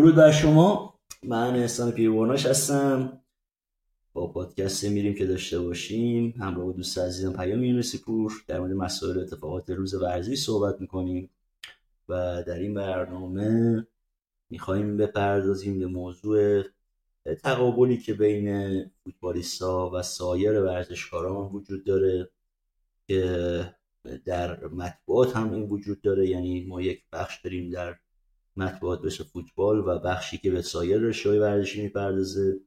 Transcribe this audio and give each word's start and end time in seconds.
درود 0.00 0.14
بر 0.14 0.32
شما. 0.32 0.94
من 1.22 1.56
احسان 1.56 1.92
پیرواناش 1.92 2.46
هستم. 2.46 3.20
با 4.12 4.26
پادکست 4.26 4.84
میریم 4.84 5.14
که 5.14 5.26
داشته 5.26 5.60
باشیم. 5.60 6.34
همراه 6.38 6.64
با 6.64 6.72
دوست 6.72 6.98
عزیزم 6.98 7.32
پیام 7.32 7.64
یونسی 7.64 7.98
پور. 7.98 8.32
در 8.46 8.60
مورد 8.60 8.72
مسائل 8.72 9.18
اتفاقات 9.18 9.70
روز 9.70 9.94
ورزشی 9.94 10.36
صحبت 10.36 10.80
می‌کنیم. 10.80 11.30
و 12.08 12.42
در 12.46 12.58
این 12.58 12.74
برنامه 12.74 13.86
می‌خوایم 14.50 14.96
بپردازیم 14.96 15.78
به 15.78 15.86
موضوع 15.86 16.62
تقابلی 17.42 17.96
که 17.96 18.14
بین 18.14 18.84
فوتبالیستا 19.04 19.90
و 19.94 20.02
سایر 20.02 20.60
ورزشکاران 20.60 21.52
وجود 21.52 21.84
داره 21.84 22.30
که 23.08 23.74
در 24.24 24.66
مطبوعات 24.66 25.36
هم 25.36 25.52
این 25.52 25.62
وجود 25.62 26.00
داره. 26.02 26.28
یعنی 26.28 26.64
ما 26.64 26.80
یک 26.82 27.02
بخش 27.12 27.40
داریم 27.44 27.70
در 27.70 27.96
مطبوعات 28.62 29.02
بشه 29.02 29.24
فوتبال 29.24 29.78
و 29.78 29.98
بخشی 29.98 30.38
که 30.38 30.50
به 30.50 30.62
سایر 30.62 30.98
رشته 30.98 31.40
ورزشی 31.40 31.82
می‌پردازه 31.82 32.60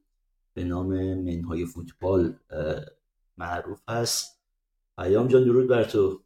به 0.54 0.64
نام 0.64 1.14
منهای 1.14 1.66
فوتبال 1.66 2.36
معروف 3.36 3.80
هست. 3.88 4.40
پیام 4.98 5.28
جان 5.28 5.44
درود 5.44 5.68
بر 5.68 5.84
تو. 5.84 6.20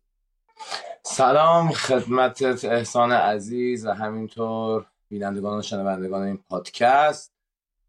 سلام 1.02 1.72
خدمتت 1.72 2.64
احسان 2.64 3.12
عزیز 3.12 3.86
و 3.86 3.90
همینطور 3.90 4.86
بینندگان 5.08 5.58
و 5.58 5.62
شنوندگان 5.62 6.22
این 6.22 6.36
پادکست. 6.48 7.34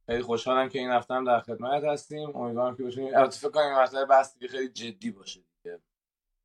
خیلی 0.06 0.22
خوشحالم 0.22 0.70
که 0.70 0.80
این 0.80 0.90
هفته 0.90 1.14
هم 1.14 1.26
در 1.26 1.40
خدمت 1.40 1.84
هستیم. 1.84 2.36
امیدوارم 2.36 2.76
که 2.76 2.84
بتونیم 2.84 3.16
البته 3.16 3.38
فکر 3.40 3.50
کنم 3.50 3.64
این 3.64 3.80
مسئله 3.80 4.06
بحث 4.06 4.38
خیلی 4.52 4.70
جدی 4.70 5.12
باشه 5.12 5.40
دیگه. 5.40 5.80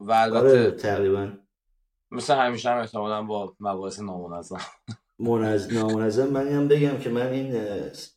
و 0.00 0.12
البته 0.12 0.38
آره، 0.38 0.70
تقریبا. 0.70 1.32
مثل 2.10 2.34
همیشه 2.34 2.70
هم 2.70 2.78
احتمالا 2.78 3.22
با 3.22 3.56
مباحث 3.60 4.00
نامنظم. 4.00 4.60
منظم 5.18 5.74
نامنظم 5.74 6.26
من 6.26 6.48
هم 6.48 6.68
بگم 6.68 6.98
که 6.98 7.10
من 7.10 7.26
این 7.26 7.70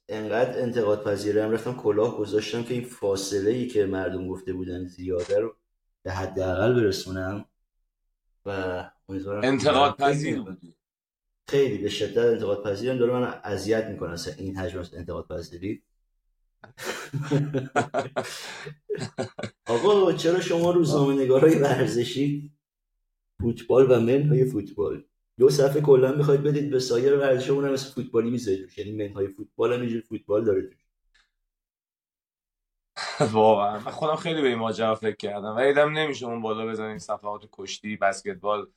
انقدر 0.10 0.62
انتقاد 0.62 1.04
پذیرم 1.04 1.52
رفتم 1.52 1.74
کلاه 1.74 2.18
گذاشتم 2.18 2.64
که 2.64 2.74
این 2.74 2.84
فاصله 2.84 3.52
ای 3.52 3.68
که 3.68 3.86
مردم 3.86 4.28
گفته 4.28 4.54
بودن 4.54 4.86
زیاده 4.86 5.40
رو 5.40 5.56
به 6.04 6.12
حداقل 6.12 6.74
برسونم 6.74 7.46
و 8.46 8.84
انتقاد 9.44 9.96
پذیر 9.98 10.44
خیلی 11.50 11.78
به 11.78 11.90
شدت 11.90 12.18
انتقاد 12.18 12.64
پذیرم. 12.64 12.98
داره 12.98 13.14
من 13.14 13.40
اذیت 13.44 13.86
می‌کنه 13.86 14.12
اصلا 14.12 14.34
این 14.38 14.58
حجم 14.58 14.84
انتقاد 14.94 15.28
پذیری. 15.28 15.84
آقا 19.68 20.14
چرا 20.14 20.40
شما 20.40 20.72
روزنامه 20.72 21.24
نگارای 21.24 21.56
ورزشی؟ 21.56 22.52
فوتبال 23.42 23.92
و 23.92 24.00
منهای 24.00 24.46
فوتبال. 24.46 25.04
دو 25.40 25.50
صفحه 25.50 25.82
کلا 25.82 26.12
می‌خواید 26.12 26.44
بدید 26.44 26.70
به 26.70 26.80
سایر 26.80 27.18
ورزش 27.18 27.50
اونم 27.50 27.72
مثل 27.72 27.90
فوتبالی 27.94 28.30
می‌ذارید. 28.30 28.70
یعنی 28.78 28.92
منهای 28.92 29.28
فوتبال 29.28 29.74
هم 29.74 29.82
اینجور 29.82 30.02
فوتبال 30.02 30.46
داره 30.46 30.62
توش. 30.62 30.88
واقعا. 33.32 33.80
من 33.80 33.92
خودم 33.92 34.16
خیلی 34.16 34.42
به 34.42 34.48
این 34.48 34.58
ماجرا 34.58 34.96
فکر 34.96 35.16
کردم. 35.16 35.56
و 35.56 35.58
ایدم 35.58 35.98
نمیشه 35.98 36.26
اون 36.26 36.42
بالا 36.42 36.68
بزنیم 36.68 36.98
صفحات 36.98 37.50
کشتی 37.52 37.98
بسکتبال 37.98 38.68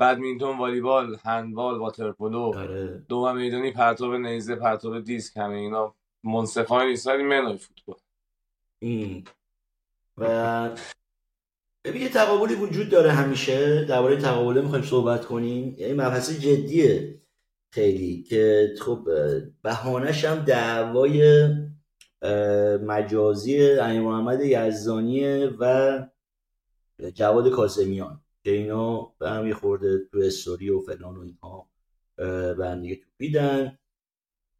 بدمینتون 0.00 0.58
والیبال 0.58 1.18
هندبال 1.24 1.78
واترپولو. 1.78 2.38
آره. 2.38 3.04
دو 3.08 3.32
میدانی 3.32 3.70
پرتاب 3.70 4.14
نیزه 4.14 4.56
پرتاب 4.56 5.00
دیسک 5.00 5.36
همه 5.36 5.56
اینا 5.56 5.94
منصفانه 6.24 6.86
نیست. 6.86 7.06
ولی 7.06 7.22
منهای 7.22 7.56
فوتبال. 7.56 7.96
و 10.16 10.76
ببین 11.86 12.02
یه 12.02 12.08
تقابلی 12.08 12.54
وجود 12.54 12.88
داره 12.88 13.12
همیشه. 13.12 13.84
درباره 13.84 14.16
تقابله 14.16 14.60
می‌خوایم 14.60 14.84
صحبت 14.84 15.24
کنیم. 15.24 15.74
یعنی 15.78 15.92
مبحث 15.92 16.30
جدیه 16.30 17.20
خیلی 17.70 18.22
که 18.22 18.74
خب 18.80 19.08
بهانش 19.62 20.24
هم 20.24 20.44
دعوای 20.44 21.48
مجازی 22.82 23.66
علی 23.66 24.00
محمد 24.00 24.40
یزدانیه 24.40 25.50
و 25.60 26.02
جواد 27.14 27.50
کاسمیان 27.50 28.20
که 28.44 28.50
اینا 28.50 29.12
به 29.18 29.30
هم 29.30 29.52
خورده 29.52 29.98
تو 30.12 30.18
استوری 30.18 30.70
و 30.70 30.80
فلان 30.80 31.16
و 31.16 31.20
اینها 31.20 31.68
به 32.56 32.68
هم 32.68 32.82
دیگه 32.82 33.78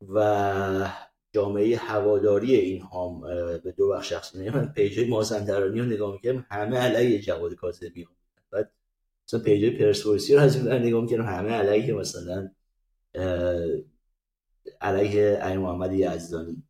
و 0.09 0.91
جامعه 1.37 1.77
هواداری 1.77 2.55
این 2.55 2.83
هم 2.83 3.21
به 3.65 3.75
دو 3.77 3.89
بخش 3.89 4.09
شخص 4.09 4.37
من 4.37 4.73
پیجای 4.73 5.09
مازندرانی 5.09 5.81
رو 5.81 5.87
نگاه 5.87 6.13
می‌کردم 6.13 6.47
همه 6.51 6.79
علیه 6.79 7.21
جواد 7.21 7.55
کاظمی 7.55 8.07
بعد 8.51 8.73
مثلا 9.29 9.41
پیجای 9.41 9.71
پرسپولیسی 9.71 10.35
رو 10.35 10.41
از 10.41 10.57
این 10.57 10.69
نگاه 10.69 11.03
می‌کردم 11.03 11.27
همه 11.27 11.51
علیه 11.51 11.95
مثلا 11.95 12.51
علیه 14.81 15.35
علی 15.35 15.57
محمد 15.57 15.93
یزدانی. 15.93 16.63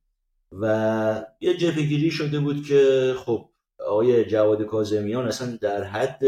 و 0.52 1.26
یه 1.40 1.56
جبهگیری 1.56 2.10
شده 2.10 2.40
بود 2.40 2.66
که 2.66 3.14
خب 3.16 3.50
آقای 3.78 4.24
جواد 4.24 4.62
کاظمیان 4.62 5.26
اصلا 5.26 5.56
در 5.56 5.84
حد 5.84 6.22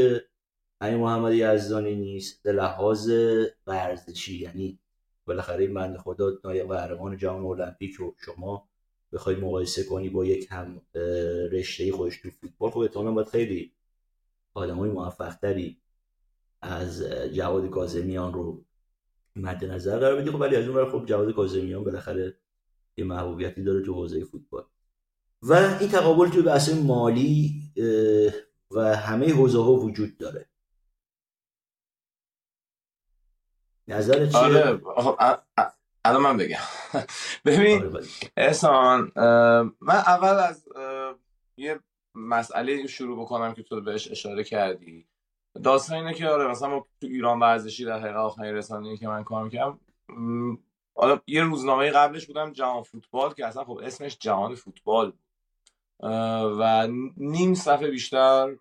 علی 0.80 0.96
محمد 0.96 1.32
یزدانی 1.34 1.96
نیست 1.96 2.42
به 2.42 2.52
لحاظ 2.52 3.10
ورزشی 3.66 4.38
یعنی 4.38 4.78
بالاخره 5.28 5.64
این 5.64 5.74
بند 5.74 5.96
خدا 5.96 6.32
نایب 6.44 6.68
قهرمان 6.68 7.16
جام 7.16 7.46
المپیک 7.46 7.94
رو 7.94 8.14
شما 8.18 8.68
بخوای 9.12 9.36
مقایسه 9.36 9.84
کنی 9.84 10.08
با 10.08 10.24
یک 10.24 10.48
هم 10.50 10.80
رشته 11.52 11.92
خودش 11.92 12.20
تو 12.20 12.30
فوتبال 12.30 12.70
خب 12.70 12.78
احتمالاً 12.78 13.12
باید 13.12 13.28
خیلی 13.28 13.72
آدمای 14.54 14.90
موفق 14.90 15.34
تری 15.34 15.78
از 16.62 17.02
جواد 17.32 17.70
کاظمیان 17.70 18.32
رو 18.32 18.64
مد 19.36 19.64
نظر 19.64 19.98
قرار 19.98 20.20
بدی. 20.20 20.30
خب 20.30 20.40
ولی 20.40 20.56
از 20.56 20.68
اون 20.68 20.90
خب 20.90 21.06
جواد 21.06 21.34
کاظمیان 21.34 21.84
بالاخره 21.84 22.36
یه 22.96 23.04
محبوبیتی 23.04 23.62
داره 23.62 23.82
تو 23.82 23.94
حوزه 23.94 24.24
فوتبال. 24.24 24.64
و 25.42 25.52
این 25.80 25.88
تقابل 25.88 26.28
تو 26.28 26.42
بحث 26.42 26.68
مالی 26.68 27.62
و 28.70 28.96
همه 28.96 29.32
حوزه 29.32 29.58
ها 29.58 29.72
وجود 29.72 30.18
داره. 30.18 30.47
نظر 33.88 34.26
چیه؟ 34.26 34.38
آره 34.38 34.80
الان 36.04 36.22
من 36.22 36.36
بگم. 36.36 36.56
ببین 37.44 37.86
آره، 37.86 38.04
احسان 38.36 39.12
من 39.80 39.96
اول 39.96 40.28
از 40.28 40.68
یه 41.56 41.80
مسئله 42.14 42.86
شروع 42.86 43.20
بکنم 43.20 43.54
که 43.54 43.62
تو 43.62 43.80
بهش 43.80 44.10
اشاره 44.10 44.44
کردی. 44.44 45.06
داستان 45.62 45.98
اینه 45.98 46.14
که 46.14 46.28
آره 46.28 46.48
مثلا 46.48 46.68
ما 46.68 46.86
تو 47.00 47.06
ایران 47.06 47.40
ورزشی 47.40 47.84
در 47.84 47.98
حقیقت 47.98 48.16
آخرین 48.16 48.54
رسانه‌ای 48.54 48.96
که 48.96 49.08
من 49.08 49.24
کار 49.24 49.44
می‌کردم 49.44 49.80
حالا 50.94 51.20
یه 51.26 51.42
روزنامه 51.42 51.90
قبلش 51.90 52.26
بودم 52.26 52.52
جهان 52.52 52.82
فوتبال 52.82 53.34
که 53.34 53.46
اصلا 53.46 53.64
خب 53.64 53.80
اسمش 53.82 54.18
جهان 54.18 54.54
فوتبال 54.54 55.10
بود. 55.10 55.20
و 56.60 56.88
نیم 57.16 57.54
صفحه 57.54 57.90
بیشتر 57.90 58.56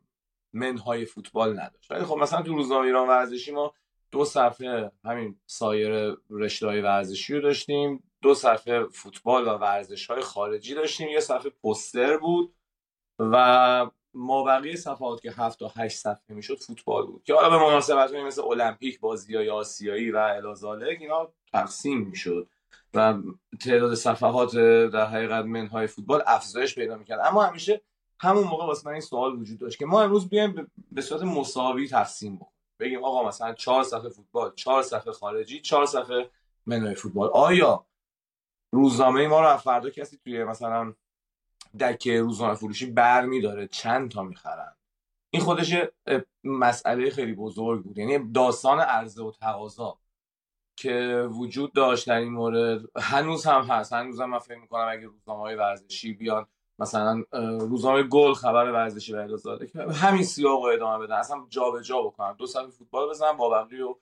منهای 0.53 1.05
فوتبال 1.05 1.59
نداشت. 1.59 1.91
ولی 1.91 2.03
خب 2.03 2.17
مثلا 2.17 2.41
تو 2.41 2.53
روزنامه 2.53 2.85
ایران 2.85 3.07
ورزشی 3.07 3.51
ما 3.51 3.73
دو 4.11 4.25
صفحه 4.25 4.91
همین 5.05 5.39
سایر 5.45 6.17
رشته 6.29 6.67
های 6.67 6.81
ورزشی 6.81 7.33
رو 7.33 7.41
داشتیم 7.41 8.03
دو 8.21 8.33
صفحه 8.33 8.83
فوتبال 8.83 9.47
و 9.47 9.51
ورزش 9.51 10.07
های 10.07 10.21
خارجی 10.21 10.75
داشتیم 10.75 11.07
یه 11.07 11.19
صفحه 11.19 11.49
پوستر 11.49 12.17
بود 12.17 12.53
و 13.19 13.89
ما 14.13 14.43
بقیه 14.43 14.75
صفحات 14.75 15.21
که 15.21 15.31
هفت 15.31 15.59
تا 15.59 15.71
هشت 15.75 15.97
صفحه 15.97 16.35
می‌شد 16.35 16.59
فوتبال 16.59 17.05
بود. 17.05 17.23
که 17.23 17.33
حالا 17.33 17.49
به 17.49 17.57
مناسبت 17.57 18.13
مثل 18.13 18.41
المپیک 18.41 18.99
بازی 18.99 19.35
های 19.35 19.49
آسیایی 19.49 20.11
و 20.11 20.17
الازالک 20.17 20.97
اینا 21.01 21.27
تقسیم 21.51 22.01
می‌شد 22.01 22.47
و 22.93 23.13
تعداد 23.65 23.95
صفحات 23.95 24.55
در 24.93 25.05
حقیقت 25.05 25.45
منهای 25.45 25.87
فوتبال 25.87 26.23
افزایش 26.27 26.75
پیدا 26.75 26.97
می‌کرد. 26.97 27.19
اما 27.23 27.43
همیشه 27.43 27.81
همون 28.19 28.43
موقع 28.43 28.65
واسه 28.65 28.85
من 28.85 28.91
این 28.91 29.01
سوال 29.01 29.39
وجود 29.39 29.59
داشت 29.59 29.79
که 29.79 29.85
ما 29.85 30.01
امروز 30.01 30.29
بیایم 30.29 30.71
به 30.91 31.01
صورت 31.01 31.21
مساوی 31.21 31.87
تقسیم 31.87 32.35
بکنیم. 32.35 32.56
بگیم 32.79 33.03
آقا 33.03 33.27
مثلا 33.27 33.53
چهار 33.53 33.83
صفحه 33.83 34.09
فوتبال 34.09 34.53
چهار 34.55 34.83
صفحه 34.83 35.11
خارجی 35.11 35.61
چهار 35.61 35.85
صفحه 35.85 36.29
منوی 36.65 36.95
فوتبال. 36.95 37.29
آیا 37.33 37.85
روزنامه 38.71 39.27
ما 39.27 39.41
رو 39.41 39.57
فردا 39.57 39.89
کسی 39.89 40.17
توی 40.17 40.43
مثلا 40.43 40.93
دکه 41.79 42.21
روزنامه 42.21 42.55
فروشی 42.55 42.85
بر 42.85 43.25
میداره 43.25 43.67
چند 43.67 44.11
تا 44.11 44.23
می‌خرن؟ 44.23 44.75
این 45.29 45.41
خودش 45.41 45.75
مسئله 46.43 47.09
خیلی 47.09 47.33
بزرگ 47.33 47.83
بود. 47.83 47.97
یعنی 47.97 48.31
داستان 48.31 48.79
عرضه 48.79 49.23
و 49.23 49.31
تقاضا 49.31 49.99
که 50.75 51.27
وجود 51.31 51.73
داشت 51.73 52.07
در 52.07 52.15
این 52.15 52.33
مورد 52.33 52.81
هنوز 52.95 53.45
هم 53.45 53.61
هست. 53.61 53.93
هنوز 53.93 54.21
هم 54.21 54.29
من 54.29 54.39
فکر 54.39 54.57
می‌کنم 54.57 54.87
اگه 54.91 55.05
روزنامه 55.05 55.41
های 55.41 55.55
ورزشی 55.55 56.13
بیان 56.13 56.47
مثلا 56.79 57.23
روزنامه 57.59 58.03
گل 58.03 58.33
خبر 58.33 58.71
ورزشی 58.71 59.13
و 59.13 59.17
الازاده 59.17 59.67
که 59.67 59.81
همین 59.81 60.23
سیاق 60.23 60.65
رو 60.65 60.71
ادامه 60.73 61.05
بدن. 61.05 61.15
اصلا 61.15 61.45
جابجا 61.49 61.81
جا 61.81 62.01
بکنن. 62.01 62.35
دو 62.37 62.47
سال 62.47 62.69
فوتبال 62.69 63.09
بزنن 63.09 63.37
با 63.37 63.49
بقیه 63.49 63.85
و 63.85 63.95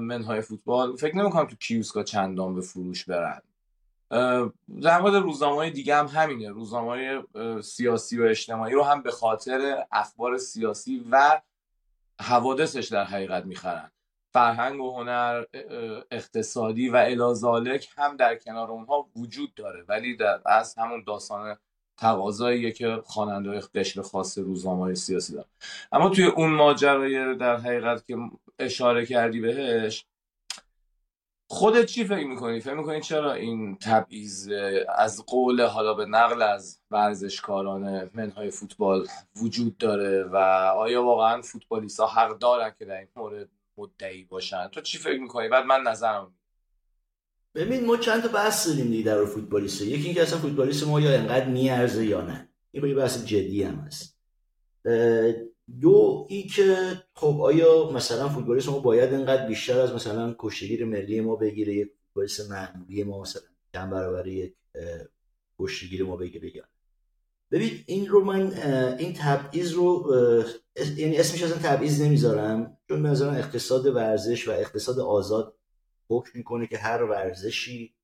منهای 0.00 0.40
فوتبال. 0.40 0.96
فکر 0.96 1.16
نمی‌کنم 1.16 1.46
تو 1.46 1.56
کیوسکا 1.56 2.02
چندان 2.02 2.54
به 2.54 2.60
فروش 2.60 3.04
برن. 3.04 3.42
در 4.82 5.00
مورد 5.00 5.14
روزنامه 5.14 5.56
های 5.56 5.70
دیگه 5.70 5.96
هم 5.96 6.06
همینه. 6.06 6.50
روزنامه 6.50 6.88
های 6.88 7.22
سیاسی 7.62 8.20
و 8.20 8.24
اجتماعی 8.24 8.74
رو 8.74 8.82
هم 8.82 9.02
به 9.02 9.10
خاطر 9.10 9.84
اخبار 9.92 10.38
سیاسی 10.38 11.06
و 11.10 11.40
حوادثش 12.20 12.88
در 12.88 13.04
حقیقت 13.04 13.44
می‌خرن. 13.44 13.90
فرهنگ 14.32 14.80
و 14.80 14.96
هنر 14.96 15.44
اقتصادی 16.10 16.88
و 16.88 16.96
الازالک 16.96 17.88
هم 17.96 18.16
در 18.16 18.36
کنار 18.36 18.70
اونها 18.70 19.08
وجود 19.16 19.54
داره. 19.54 19.84
ولی 19.88 20.16
در 20.16 20.40
از 20.46 20.74
همون 20.78 21.04
داستان 21.06 21.56
تقاضاییه 21.96 22.72
که 22.72 23.02
خواننده 23.04 23.60
قشر 23.74 24.02
خاص 24.02 24.38
روزنامه 24.38 24.94
سیاسی 24.94 25.32
دارن 25.32 25.48
اما 25.92 26.08
توی 26.08 26.24
اون 26.24 26.50
ماجرای 26.50 27.36
در 27.36 27.56
حقیقت 27.56 28.06
که 28.06 28.16
اشاره 28.58 29.06
کردی 29.06 29.40
بهش 29.40 30.06
خودت 31.48 31.86
چی 31.86 32.04
فکر 32.04 32.26
می‌کنی؟ 32.26 32.60
فکر 32.60 32.74
می‌کنی 32.74 33.00
چرا 33.00 33.32
این 33.32 33.76
تبعیض 33.76 34.50
از 34.96 35.26
قول 35.26 35.62
حالا 35.66 35.94
به 35.94 36.06
نقل 36.06 36.42
از 36.42 36.80
ورزشکاران 36.90 38.10
منهای 38.14 38.50
فوتبال 38.50 39.06
وجود 39.36 39.78
داره 39.78 40.24
و 40.24 40.36
آیا 40.76 41.04
واقعا 41.04 41.42
فوتبالیست 41.42 42.00
ها 42.00 42.06
حق 42.06 42.38
دارن 42.38 42.74
که 42.78 42.84
در 42.84 42.98
این 42.98 43.08
مورد 43.16 43.48
مدعی 43.78 44.24
باشن 44.24 44.68
تو 44.68 44.80
چی 44.80 44.98
فکر 44.98 45.20
می‌کنی؟ 45.20 45.48
بعد 45.48 45.64
من 45.64 45.82
نظرم 45.82 46.34
ببین 47.56 47.86
ما 47.86 47.96
چند 47.96 48.22
تا 48.22 48.28
بحث 48.28 48.68
داریم 48.68 48.90
دیگه 48.90 49.04
در 49.04 49.24
فوتبالیست. 49.24 49.82
یکی 49.82 50.04
اینکه 50.04 50.22
اصلا 50.22 50.38
فوتبالیست 50.38 50.86
ما 50.86 51.00
یا 51.00 51.10
انقدر 51.10 51.48
میارزه 51.48 52.06
یا 52.06 52.20
نه. 52.20 52.48
این 52.72 52.84
یه 52.84 52.94
بحث 52.94 53.24
جدی 53.24 53.62
هم 53.62 53.74
هست. 53.74 54.16
دو 55.80 56.26
ای 56.30 56.42
که 56.42 56.76
خب 57.14 57.38
آیا 57.40 57.90
مثلا 57.90 58.28
فوتبالیست 58.28 58.68
ما 58.68 58.78
باید 58.78 59.14
انقدر 59.14 59.46
بیشتر 59.46 59.80
از 59.80 59.92
مثلا 59.92 60.34
کشتگیر 60.38 60.84
ملی 60.84 61.20
ما 61.20 61.36
بگیره 61.36 61.74
یک 61.74 61.88
فوتبالیست 62.06 62.50
معمولی 62.50 63.04
ما 63.04 63.20
مثلا 63.20 63.42
چند 63.72 63.90
برابر 63.90 64.26
یک 64.26 64.54
کشتگیر 65.58 66.04
ما 66.04 66.16
بگیره 66.16 66.56
یا 66.56 66.64
ببین 67.50 67.70
این 67.86 68.06
رو 68.06 68.24
من 68.24 68.52
این 68.98 69.14
تبعیض 69.18 69.72
رو 69.72 70.14
یعنی 70.96 71.16
اسمش 71.16 71.42
اصلا 71.42 71.58
تبعیض 71.58 72.00
نمی‌ذارم 72.00 72.76
چون 72.88 73.02
به 73.02 73.22
اقتصاد 73.22 73.86
ورزش 73.86 74.48
و 74.48 74.50
اقتصاد 74.50 75.00
آزاد 75.00 75.55
حکم 76.08 76.30
می‌کنه 76.34 76.66
که 76.66 76.78
هر 76.78 77.02
ورزشی 77.02 77.94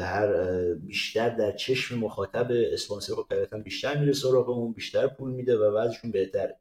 هر 0.00 0.74
بیشتر 0.74 1.28
در 1.28 1.52
چشم 1.52 1.98
مخاطب 1.98 2.48
اسپانسر 2.50 3.14
خب 3.14 3.62
بیشتر 3.64 4.00
میره 4.00 4.12
سراغمون 4.12 4.72
بیشتر 4.72 5.06
پول 5.06 5.30
میده 5.30 5.58
و 5.58 5.76
وضعشون 5.76 6.10
بهتره. 6.10 6.58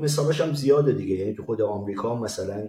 مثالاش 0.00 0.40
هم 0.40 0.54
زیاده 0.54 0.92
دیگه. 0.92 1.14
یعنی 1.14 1.34
تو 1.34 1.44
خود 1.44 1.62
آمریکا 1.62 2.16
مثلا 2.16 2.68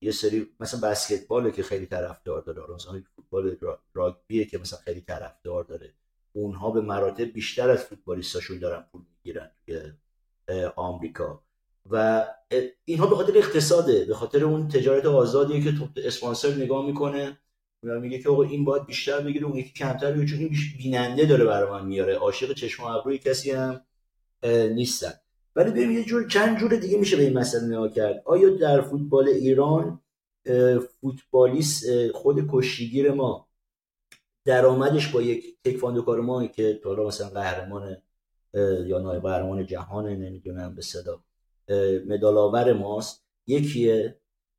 یه 0.00 0.12
سری 0.12 0.48
مثلا 0.60 0.90
بسکتباله 0.90 1.52
که 1.52 1.62
خیلی 1.62 1.86
طرفدار 1.86 2.42
داره. 2.42 2.74
مثلا 2.74 3.02
فوتبال 3.16 3.56
راگبیه 3.94 4.44
که 4.44 4.58
مثلا 4.58 4.78
خیلی 4.78 5.00
طرفدار 5.00 5.64
داره. 5.64 5.94
اونها 6.32 6.70
به 6.70 6.80
مراتب 6.80 7.24
بیشتر 7.24 7.70
از 7.70 7.84
فوتبالیستاشون 7.84 8.58
دارن 8.58 8.84
پول 8.92 9.02
می‌گیرن 9.16 9.50
توی 9.66 9.80
آمریکا. 10.76 11.42
و 11.90 12.26
اینها 12.84 13.06
به 13.06 13.16
خاطر 13.16 13.38
اقتصاده 13.38 14.04
به 14.04 14.14
خاطر 14.14 14.44
اون 14.44 14.68
تجارت 14.68 15.06
آزادیه 15.06 15.64
که 15.64 15.72
تو 15.72 15.88
اسپانسر 15.96 16.54
نگاه 16.54 16.86
می‌کنه 16.86 17.38
میگه 17.82 18.18
که 18.18 18.28
آقا 18.28 18.42
این 18.42 18.64
باید 18.64 18.86
بیشتر 18.86 19.20
بگیره 19.20 19.46
اون 19.46 19.56
یکی 19.56 19.72
کمتر 19.72 20.12
بگیره 20.12 20.26
چون 20.26 20.50
بیننده 20.78 21.26
داره 21.26 21.44
برای 21.44 21.70
من 21.70 21.86
میاره. 21.86 22.14
عاشق 22.14 22.52
چشم 22.52 22.82
و 22.82 22.86
ابروی 22.86 23.18
کسی 23.18 23.50
هم 23.50 23.80
نیستن. 24.74 25.12
ولی 25.56 25.70
ببین 25.70 25.90
یه 25.90 26.04
جور 26.04 26.28
چند 26.28 26.58
جور 26.58 26.76
دیگه 26.76 26.98
میشه 26.98 27.16
به 27.16 27.22
این 27.22 27.38
مسئله 27.38 27.66
نگاه 27.66 27.92
کرد. 27.92 28.22
آیا 28.24 28.50
در 28.50 28.80
فوتبال 28.80 29.28
ایران 29.28 30.00
فوتبالیست 31.00 32.12
خود 32.12 32.48
کشیگیر 32.52 33.12
ما 33.12 33.48
درآمدش 34.44 35.08
با 35.08 35.22
یک 35.22 35.44
تکواندوکار 35.64 36.20
ما 36.20 36.46
که 36.46 36.80
حالا 36.84 37.06
مثلا 37.06 37.28
قهرمان 37.28 37.96
یا 38.86 38.98
نایب 38.98 39.22
قهرمان 39.22 39.66
جهان 39.66 40.06
نمی‌دونم 40.06 40.74
به 40.74 40.82
صدا 40.82 41.20
مدال 42.06 42.72
ماست. 42.72 43.24
یکیه. 43.46 44.16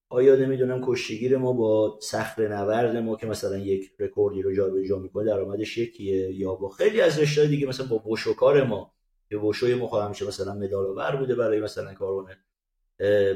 آیا 0.09 0.35
نمی‌دونم 0.35 0.81
کشتیگیر 0.85 1.37
ما 1.37 1.53
با 1.53 1.99
صخره 2.01 2.47
نورد 2.47 2.97
ما 2.97 3.15
که 3.15 3.27
مثلا 3.27 3.57
یک 3.57 3.91
رکوردی 3.99 4.41
رو 4.41 4.55
جابجا 4.55 4.99
می‌کنه 4.99 5.25
درآمدش 5.25 5.77
یکیه 5.77 6.31
یا 6.31 6.55
با 6.55 6.69
خیلی 6.69 7.01
از 7.01 7.19
رشته 7.19 7.47
دیگه 7.47 7.67
مثلا 7.67 7.87
با 7.87 7.97
بوشوکار 7.97 8.63
ما. 8.63 8.93
که 9.29 9.37
بوشوی 9.37 9.75
ما 9.75 9.87
خواهم 9.87 10.09
میشه 10.09 10.27
مثلا 10.27 10.53
مدال 10.53 11.17
بوده 11.19 11.35
برای 11.35 11.59
مثلا 11.59 11.93
کارونه 11.93 12.37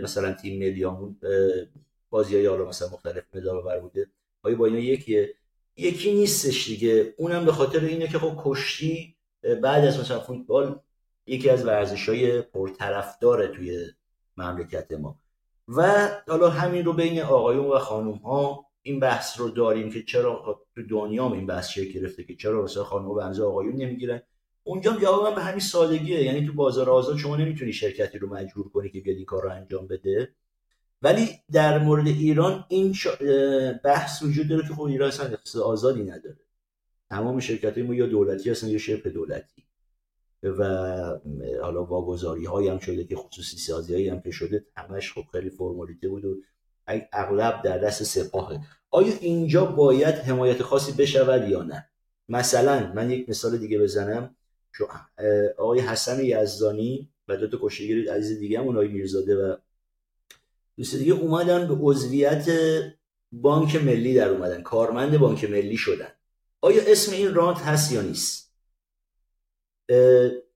مثلا 0.04 0.34
تیم 0.34 0.60
ملیامون 0.60 1.20
بازی 2.10 2.46
حالا 2.46 2.66
مثلا 2.66 2.88
مختلف 2.88 3.24
مدال 3.36 3.80
بوده. 3.80 4.08
آیا 4.44 4.56
با 4.56 4.66
اینا 4.66 4.80
یکیه؟ 4.80 5.34
یکی 5.78 6.14
نیستش 6.14 6.68
دیگه. 6.68 7.14
اونم 7.18 7.46
به 7.46 7.52
خاطر 7.52 7.80
اینه 7.80 8.08
که 8.08 8.20
خب 8.20 8.42
کشتی 8.44 9.16
بعد 9.62 9.86
از 9.86 10.00
مثلا 10.00 10.20
فوتبال 10.20 10.80
یکی 11.28 11.50
از 11.50 11.66
ورزش 11.66 12.10
های 12.10 12.42
پرطرفدار 12.42 13.48
توی 13.48 13.86
مملکت 14.38 14.92
ما. 14.92 15.20
و 15.68 16.08
حالا 16.28 16.50
همین 16.50 16.86
رو 16.86 16.94
بین 16.94 17.22
آقایون 17.22 17.66
و 17.66 17.80
خانوم 17.80 18.18
ها 18.18 18.66
این 18.82 19.00
بحث 19.00 19.40
رو 19.40 19.50
داریم 19.50 19.92
که 19.92 20.04
چرا 20.04 20.62
تو 20.76 20.84
دنیا 20.88 21.34
این 21.34 21.46
بحث 21.46 21.70
شکل 21.70 22.00
گرفته 22.00 22.24
که 22.24 22.36
چرا 22.36 22.64
مثلا 22.64 22.84
خانم 22.84 23.08
و 23.08 23.22
آقایون 23.44 23.76
نمی‌گیرن. 23.76 24.22
اونجا 24.64 24.98
جوابم 25.02 25.36
به 25.36 25.42
همین 25.42 25.60
سادگیه. 25.60 26.24
یعنی 26.24 26.48
تو 26.48 26.54
بازار 26.54 26.90
آزاد 26.90 27.18
شما 27.18 27.36
نمی‌تونی 27.36 27.74
شرکتی 27.74 28.18
رو 28.18 28.34
مجبور 28.34 28.70
کنی 28.70 28.90
که 28.90 29.02
بیاد 29.02 29.18
این 29.18 29.26
کار 29.26 29.44
رو 29.44 29.52
انجام 29.52 29.88
بده. 29.88 30.36
ولی 31.02 31.30
در 31.52 31.80
مورد 31.80 32.08
ایران 32.08 32.66
این 32.70 32.96
بحث 33.84 34.24
وجود 34.24 34.48
داره 34.48 34.68
که 34.68 34.74
خب 34.74 34.82
ایران 34.82 35.08
اصلا 35.08 35.64
آزادی 35.64 36.04
نداره. 36.04 36.40
تمام 37.10 37.40
شرکت 37.40 37.78
ما 37.78 37.94
یا 37.94 38.06
دولتی 38.06 38.50
هستن 38.50 38.68
یا 38.68 38.78
شبه 38.78 39.10
دولتی. 39.10 39.65
و 40.50 40.64
حالا 41.62 41.84
واگذاری 41.84 42.46
هایی 42.46 42.68
هم 42.68 42.80
شده 42.80 43.04
که 43.04 43.16
خصوصی 43.16 43.58
سازی 43.58 43.94
هایی 43.94 44.10
هم 44.10 44.22
که 44.22 44.32
شده 44.32 44.66
همش 44.78 45.14
خب 45.14 45.24
خیلی 45.32 45.50
فرمالیته 45.50 46.10
بود 46.10 46.26
و 46.26 46.36
اغلب 47.14 47.62
در 47.62 47.78
دست 47.78 48.04
سپاهه. 48.04 48.60
آیا 48.92 49.14
اینجا 49.22 49.66
باید 49.66 50.16
حمایت 50.16 50.62
خاصی 50.62 50.92
بشود 50.92 51.50
یا 51.50 51.64
نه؟ 51.64 51.90
مثلا 52.30 52.94
من 52.94 53.12
یک 53.12 53.30
مثال 53.30 53.58
دیگه 53.58 53.80
بزنم. 53.80 54.36
آقای 55.58 55.80
حسن 55.80 56.26
یزدانی 56.26 57.10
و 57.28 57.38
دو 57.38 57.48
تا 57.48 57.68
عزیز 58.14 58.40
دیگه 58.40 58.60
هم 58.60 58.66
اونای 58.66 58.88
میرزاده 58.88 59.36
و 59.36 59.56
دوست 60.78 60.96
دیگه 60.96 61.14
اومدن 61.14 61.68
به 61.68 61.74
عضویت 61.80 62.50
بانک 63.32 63.76
ملی 63.76 64.14
در 64.14 64.30
اومدن 64.30 64.62
کارمند 64.62 65.18
بانک 65.18 65.50
ملی 65.50 65.78
شدن. 65.78 66.12
آیا 66.62 66.82
اسم 66.88 67.12
این 67.12 67.34
رانت 67.34 67.58
هست 67.58 67.92
یا 67.92 68.02
نیست؟ 68.02 68.45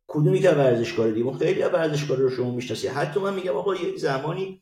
کدومی 0.07 0.39
که 0.39 0.49
ورزشکار 0.49 1.11
دیگه؟ 1.11 1.33
خیلی 1.33 1.63
از 1.63 1.73
ورزشکار 1.73 2.17
رو 2.17 2.29
شما 2.29 2.51
می‌شناسی 2.51 2.87
حتی 2.87 3.19
من 3.19 3.33
میگم 3.33 3.55
آقا 3.55 3.75
یک 3.75 3.97
زمانی 3.97 4.61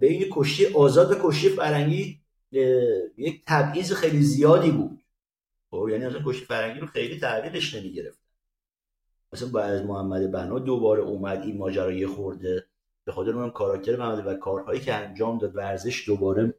بین 0.00 0.26
کشتی 0.32 0.66
آزاد 0.66 1.12
و 1.12 1.14
کشتی 1.22 1.48
فرنگی 1.48 2.20
یک 3.16 3.42
تبعیض 3.46 3.92
خیلی 3.92 4.22
زیادی 4.22 4.70
بود. 4.70 5.02
خب 5.70 5.88
یعنی 5.90 6.04
اصلا 6.04 6.22
کشتی 6.26 6.44
فرنگی 6.44 6.80
رو 6.80 6.86
خیلی 6.86 7.20
تحویلش 7.20 7.74
نمی‌گرفت. 7.74 8.20
مثلا 9.32 9.48
بعد 9.48 9.86
محمد 9.86 10.32
بنا 10.32 10.58
دوباره 10.58 11.02
اومد 11.02 11.42
این 11.42 11.56
ماجرای 11.56 12.06
خورده 12.06 12.66
به 13.04 13.12
خاطر 13.12 13.30
اونم 13.30 13.50
کاراکتر 13.50 13.96
محمد 13.96 14.26
و 14.26 14.34
کارهایی 14.34 14.80
که 14.80 14.94
انجام 14.94 15.38
داد 15.38 15.56
ورزش 15.56 16.08
دوباره 16.08 16.54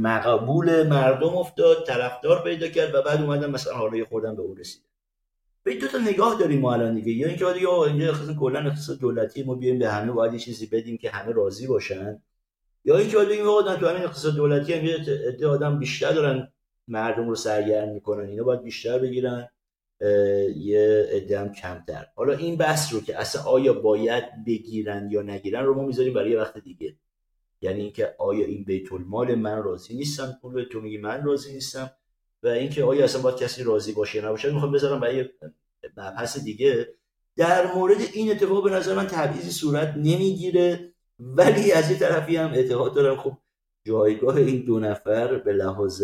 مقبول 0.00 0.88
مردم 0.88 1.36
افتاد 1.36 1.86
طرفدار 1.86 2.42
پیدا 2.42 2.68
کرد 2.68 2.94
و 2.94 3.02
بعد 3.02 3.20
اومدن 3.20 3.50
مثلا 3.50 3.74
حالا 3.74 4.04
خوردن 4.04 4.36
به 4.36 4.42
اون 4.42 4.56
رسید 4.56 4.82
به 5.64 5.74
دو 5.74 5.88
تا 5.88 5.98
نگاه 5.98 6.38
داریم 6.38 6.60
ما 6.60 6.74
الان 6.74 6.94
دیگه. 6.94 7.12
یا 7.12 7.28
اینکه 7.28 7.44
دیگه 7.54 7.68
اینجا 7.68 8.12
اصلا 8.12 8.34
کلا 8.34 8.58
اقتصاد 8.58 8.98
دولتی 8.98 9.42
ما 9.42 9.54
بیایم 9.54 9.78
به 9.78 9.88
همه 9.88 10.12
باید 10.12 10.36
چیزی 10.36 10.66
بدیم 10.66 10.96
که 10.98 11.10
همه 11.10 11.32
راضی 11.32 11.66
باشن. 11.66 12.22
یا 12.84 12.96
اینکه 12.98 13.16
باید 13.16 13.28
بگیم 13.28 13.48
آقا 13.48 13.76
تو 13.76 13.88
همین 13.88 14.02
اقتصاد 14.02 14.34
دولتی 14.34 14.72
هم 14.72 14.84
یه 14.84 15.46
آدم 15.46 15.78
بیشتر 15.78 16.12
دارن 16.12 16.52
مردم 16.88 17.28
رو 17.28 17.34
سرگرم 17.34 17.88
می‌کنن. 17.88 18.28
اینا 18.28 18.44
باید 18.44 18.62
بیشتر 18.62 18.98
بگیرن 18.98 19.48
یه 20.56 21.08
عده 21.12 21.40
هم 21.40 21.52
کمتر. 21.52 22.06
حالا 22.16 22.32
این 22.32 22.56
بحث 22.56 22.92
رو 22.92 23.00
که 23.00 23.20
اصلا 23.20 23.42
آیا 23.42 23.72
باید 23.72 24.24
بگیرن 24.46 25.08
یا 25.10 25.22
نگیرن 25.22 25.64
رو 25.64 25.74
ما 25.74 25.86
می‌ذاریم 25.86 26.14
برای 26.14 26.30
یه 26.30 26.38
وقت 26.38 26.58
دیگه. 26.58 26.96
یعنی 27.60 27.80
اینکه 27.80 28.14
آیا 28.18 28.46
این 28.46 28.64
بیت 28.64 28.92
المال 28.92 29.34
من 29.34 29.62
راضی 29.62 29.96
نیستم؟ 29.96 30.38
پول 30.42 30.64
تو 30.64 30.80
میگی 30.80 30.98
من 30.98 31.24
راضی 31.24 31.52
نیستم؟ 31.52 31.90
و 32.44 32.48
اینکه 32.48 32.84
آیا 32.84 33.04
اصلا 33.04 33.22
باید 33.22 33.36
کسی 33.36 33.62
راضی 33.62 33.92
باشه 33.92 34.26
نباشه 34.26 34.52
می‌خوام 34.52 34.72
بذارم 34.72 35.00
برای 35.00 35.28
مبحث 35.96 36.38
دیگه. 36.38 36.94
در 37.36 37.74
مورد 37.74 37.96
این 38.12 38.30
اتفاق 38.30 38.64
به 38.64 38.70
نظر 38.70 38.94
من 38.94 39.06
تبعیضی 39.06 39.50
صورت 39.50 39.94
نمی‌گیره 39.96 40.94
ولی 41.18 41.72
از 41.72 41.90
یه 41.90 41.98
طرفی 41.98 42.36
هم 42.36 42.52
اعتقاد 42.52 42.94
دارم 42.94 43.16
خب 43.16 43.38
جایگاه 43.84 44.36
این 44.36 44.64
دو 44.64 44.80
نفر 44.80 45.38
به 45.38 45.52
لحاظ 45.52 46.02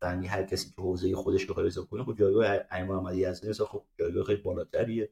فنی 0.00 0.26
هر 0.26 0.42
کسی 0.42 0.70
که 0.76 0.82
حوزه 0.82 1.14
خودش 1.14 1.46
بخواد 1.46 1.66
حساب 1.66 1.88
کنه 1.88 2.04
خب 2.04 2.18
جایگاه 2.18 2.46
امام 2.70 3.02
محمدی 3.02 3.24
از 3.24 3.44
مثلا 3.44 3.66
خب 3.66 3.84
جایگاه 3.98 4.24
خیلی 4.24 4.42
بالاتریه 4.42 5.10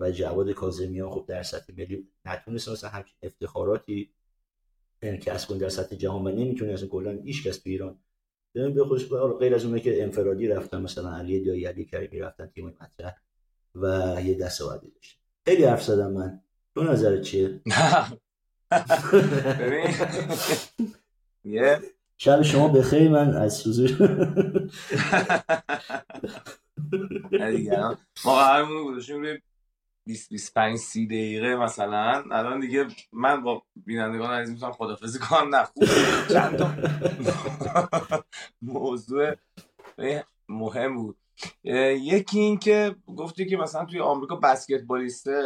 و 0.00 0.10
جواد 0.10 0.50
کاظمیان 0.50 1.10
خب 1.10 1.24
در 1.28 1.42
سطح 1.42 1.72
ملی 1.78 2.08
نتونست 2.24 2.68
مثلا 2.68 2.90
همچین 2.90 3.16
افتخاراتی 3.22 4.10
انکس 5.02 5.46
کنه 5.46 5.58
در 5.58 5.68
سطح 5.68 5.96
جهان 5.96 6.26
و 6.26 6.30
نمی‌تونه 6.30 6.72
اصلا 6.72 6.88
کلا 6.88 7.10
هیچ 7.10 7.46
کس 7.46 7.58
تو 7.58 7.70
ایران 7.70 7.98
به 8.54 8.84
خودش 8.84 9.08
غیر 9.40 9.54
از 9.54 9.64
اونه 9.64 9.80
که 9.80 10.02
انفرادی 10.02 10.48
رفتن 10.48 10.82
مثلا 10.82 11.16
علی 11.16 11.44
دایی 11.44 11.66
علی 11.66 11.84
کریمی 11.84 12.18
رفتن 12.18 12.46
تیم 12.46 12.76
مطرح 12.80 13.16
و 13.74 14.16
یه 14.24 14.34
دستاوردی 14.34 14.90
داشتن 14.90 15.18
خیلی 15.44 15.64
حرف 15.64 15.82
زدم 15.82 16.12
من. 16.12 16.40
تو 16.74 16.82
نظر 16.82 17.20
چیه؟ 17.20 17.60
ببین. 19.60 19.94
یه. 21.44 21.80
شب 22.16 22.42
شما 22.42 22.68
بخیر 22.68 23.10
من 23.10 23.36
از 23.36 23.54
سوزور 23.54 23.90
ما 28.24 28.34
قرارمون 28.34 28.84
گذاشتیم 28.84 29.20
روی 29.20 29.38
20 30.06 30.30
25 30.30 30.76
30 30.78 31.06
دقیقه 31.06 31.56
مثلا. 31.56 32.24
الان 32.30 32.60
دیگه 32.60 32.86
من 33.12 33.42
با 33.42 33.62
بینندگان 33.76 34.30
عزیز 34.30 34.54
می‌تونم 34.54 34.72
خدافظی 34.72 35.18
کنم 35.18 35.54
نه 35.54 35.64
خوب. 35.64 35.84
چند 36.32 36.56
تا؟ 36.56 36.72
موضوع 38.62 39.34
مهم 40.48 40.96
بود. 40.96 41.18
یکی 41.64 42.38
این 42.38 42.58
که 42.58 42.96
گفتی 43.16 43.46
که 43.46 43.56
مثلا 43.56 43.84
توی 43.84 44.00
آمریکا 44.00 44.36
بسکتبالیسته 44.36 45.42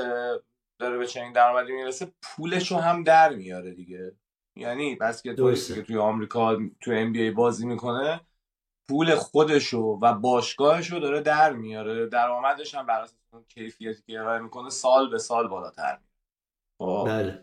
داره 0.79 0.99
به 0.99 1.07
چنین 1.07 1.33
درآمدی 1.33 1.73
می‌رسه 1.73 2.13
پولش 2.23 2.73
رو 2.73 2.79
هم 2.79 3.03
در 3.03 3.35
میاره 3.35 3.75
دیگه. 3.75 4.13
یعنی 4.57 4.95
بسکتبالیستی 4.95 5.75
که 5.75 5.83
توی 5.83 5.97
آمریکا 5.97 6.59
توی 6.81 6.99
ام 6.99 7.13
بی 7.13 7.31
بازی 7.31 7.67
می‌کنه 7.67 8.21
پول 8.89 9.15
خودشو 9.15 9.99
و 10.03 10.15
باشگاهشو 10.15 10.99
داره 10.99 11.21
در 11.21 11.53
میاره. 11.53 12.07
درآمدش 12.07 12.75
هم 12.75 12.87
بر 12.87 13.01
اساس 13.01 13.19
اون 13.37 13.45
کیفیتی 13.49 14.03
که 14.03 14.21
ارائه 14.21 14.41
می‌کنه 14.41 14.71
سال 14.71 15.11
به 15.11 15.19
سال 15.19 15.49
بالاتر 15.49 15.99
میره. 15.99 16.13
خب. 16.79 17.05
بله. 17.07 17.41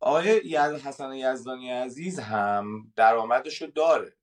آقای 0.00 0.56
حسن 0.56 1.12
یزدانی 1.12 1.70
عزیز 1.70 2.18
هم 2.18 2.92
درآمدشو 2.96 3.66
داره. 3.66 4.16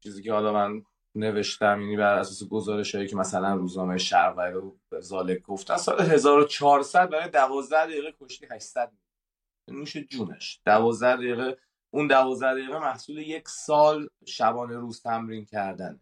چیزی 0.00 0.22
که 0.22 0.32
حالا 0.32 0.52
من 0.52 0.82
نوشتم 1.14 1.80
یعنی 1.80 1.96
بر 1.96 2.18
اساس 2.18 2.48
گزارش 2.48 2.94
هایی 2.94 3.08
که 3.08 3.16
مثلا 3.16 3.54
روزنامه 3.54 3.98
شرق 3.98 4.38
و 4.38 5.00
زالک 5.00 5.42
گفتن 5.42 5.76
سال 5.76 6.00
1400 6.00 7.10
برای 7.10 7.30
12 7.30 7.86
دقیقه 7.86 8.14
کشتی 8.20 8.46
800 8.50 8.92
نوش 9.68 9.96
جونش. 9.96 10.60
12 10.64 11.16
دقیقه 11.16 11.58
اون 11.90 12.06
12 12.06 12.52
دقیقه 12.52 12.78
محصول 12.78 13.18
یک 13.18 13.48
سال 13.48 14.08
شبانه 14.24 14.76
روز 14.76 15.02
تمرین 15.02 15.44
کردن 15.44 16.00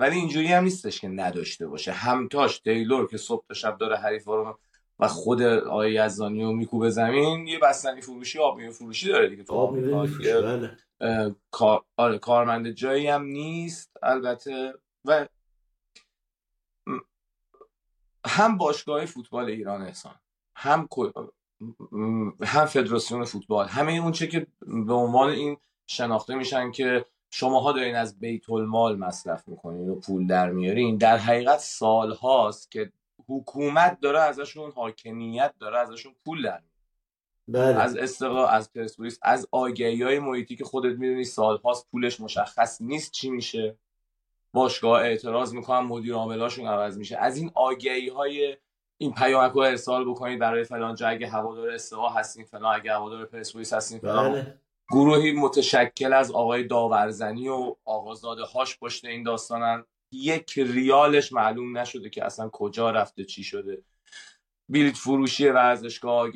ولی 0.00 0.16
اینجوری 0.16 0.46
هم 0.46 0.64
نیستش 0.64 1.00
که 1.00 1.08
نداشته 1.08 1.66
باشه. 1.66 1.92
همتاش 1.92 2.58
تیلور 2.58 3.08
که 3.10 3.16
صبح 3.16 3.44
تا 3.48 3.54
شب 3.54 3.78
داره 3.78 3.96
حریف 3.96 4.24
رو 4.24 4.58
و 4.98 5.08
خود 5.08 5.42
آقای 5.42 5.92
یزدانی 5.92 6.42
رو 6.42 6.52
میکوبه 6.52 6.90
زمین 6.90 7.46
یه 7.46 7.58
بستنی 7.58 8.00
فروشی 8.00 8.38
آب 8.38 8.56
میوه 8.56 8.72
فروشی 8.72 9.08
داره 9.08 9.28
دیگه 9.28 9.44
تو 9.44 9.54
آب 9.54 9.80
بله. 9.80 10.76
کار... 11.50 11.84
آره 11.96 12.18
کارمند 12.18 12.70
جایی 12.70 13.06
هم 13.06 13.22
نیست. 13.22 13.90
البته 14.02 14.74
و 15.04 15.26
هم 18.26 18.56
باشگاه 18.56 19.06
فوتبال 19.06 19.44
ایران 19.44 19.82
احسان 19.82 20.14
هم 20.56 20.88
هم 22.42 22.66
فدراسیون 22.66 23.24
فوتبال 23.24 23.66
همه 23.68 23.92
اون 23.92 24.12
چه 24.12 24.26
که 24.26 24.46
به 24.86 24.92
عنوان 24.92 25.30
این 25.30 25.56
شناخته 25.86 26.34
میشن 26.34 26.70
که 26.70 27.06
شماها 27.30 27.72
دارین 27.72 27.96
از 27.96 28.20
بیت 28.20 28.50
المال 28.50 28.98
مصرف 28.98 29.48
می‌کنین 29.48 29.88
و 29.88 29.94
پول 29.94 30.26
در 30.26 30.50
میارین. 30.50 30.96
در 30.96 31.16
حقیقت 31.16 31.58
سال 31.58 32.12
هاست 32.12 32.70
که 32.70 32.92
حکومت 33.28 34.00
داره 34.00 34.20
ازشون 34.20 34.70
حاکمیت 34.70 35.54
داره 35.58 35.78
ازشون 35.78 36.14
پول 36.24 36.42
در 36.42 36.60
بله. 37.48 37.80
از 37.80 37.96
استقلال 37.96 38.48
از 38.48 38.72
پرسپولیس 38.72 39.18
از 39.22 39.48
آگهی 39.50 40.02
های 40.02 40.18
محیطی 40.18 40.56
که 40.56 40.64
خودت 40.64 40.98
می‌دونی 40.98 41.24
سال 41.24 41.58
هاست 41.64 41.90
پولش 41.90 42.20
مشخص 42.20 42.80
نیست 42.80 43.12
چی 43.12 43.30
میشه. 43.30 43.76
باشگاه 44.52 45.02
اعتراض 45.02 45.54
می‌کنن 45.54 45.80
مدیر 45.80 46.14
عاملاشون 46.14 46.66
عوض 46.66 46.98
میشه. 46.98 47.16
از 47.16 47.36
این 47.36 47.50
آگهی 47.54 48.08
های 48.08 48.56
این 48.98 49.12
پیامک 49.12 49.52
رو 49.52 49.60
ارسال 49.60 50.10
بکنید 50.10 50.38
برای 50.38 50.64
فلان 50.64 50.94
جا 50.94 51.08
اگه 51.08 51.28
هوادار 51.28 51.70
استقا 51.70 52.08
هستین 52.08 52.44
فلان 52.44 52.74
اگه 52.74 52.92
هوادار 52.92 53.24
پرسپولیس 53.24 53.72
هستین 53.72 53.98
فلان. 53.98 54.32
بله. 54.32 54.58
گروهی 54.90 55.32
متشکل 55.32 56.12
از 56.12 56.30
آقای 56.30 56.64
داورزنی 56.64 57.48
و 57.48 57.76
آقازاده 57.84 58.42
هاش 58.42 58.78
پشت 58.78 59.04
این 59.04 59.22
داستانن. 59.22 59.84
یک 60.12 60.58
ریالش 60.58 61.32
معلوم 61.32 61.78
نشده 61.78 62.10
که 62.10 62.24
اصلا 62.24 62.48
کجا 62.48 62.90
رفته 62.90 63.24
چی 63.24 63.44
شده. 63.44 63.82
بلیت 64.68 64.96
فروشی 64.96 65.48
ورزشگاه 65.48 66.28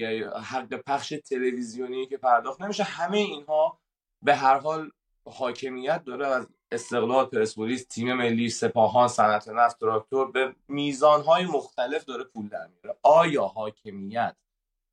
حق 0.42 0.74
پخش 0.74 1.14
تلویزیونی 1.28 2.06
که 2.06 2.16
پرداخت 2.16 2.60
نمیشه. 2.60 2.82
همه 2.82 3.18
اینها 3.18 3.78
به 4.22 4.34
هر 4.34 4.58
حال 4.58 4.90
حاکمیت 5.26 6.04
داره 6.04 6.26
از 6.26 6.48
استقلال 6.72 7.24
پرسپولیس 7.26 7.86
تیم 7.86 8.12
ملی 8.12 8.50
سپاهان 8.50 9.08
صنعت 9.08 9.48
نفت 9.48 9.80
تراکتور 9.80 10.30
به 10.30 10.54
میزانهای 10.68 11.46
مختلف 11.46 12.04
داره 12.04 12.24
پول 12.24 12.48
در 12.48 12.66
میاره. 12.66 12.98
آیا 13.02 13.44
حاکمیت 13.44 14.36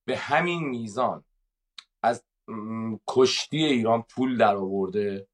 به 0.06 0.18
همین 0.18 0.64
میزان 0.64 1.24
کشتی 3.08 3.64
ایران 3.64 4.02
پول 4.02 4.38
در 4.38 4.56
آورده. 4.56 5.28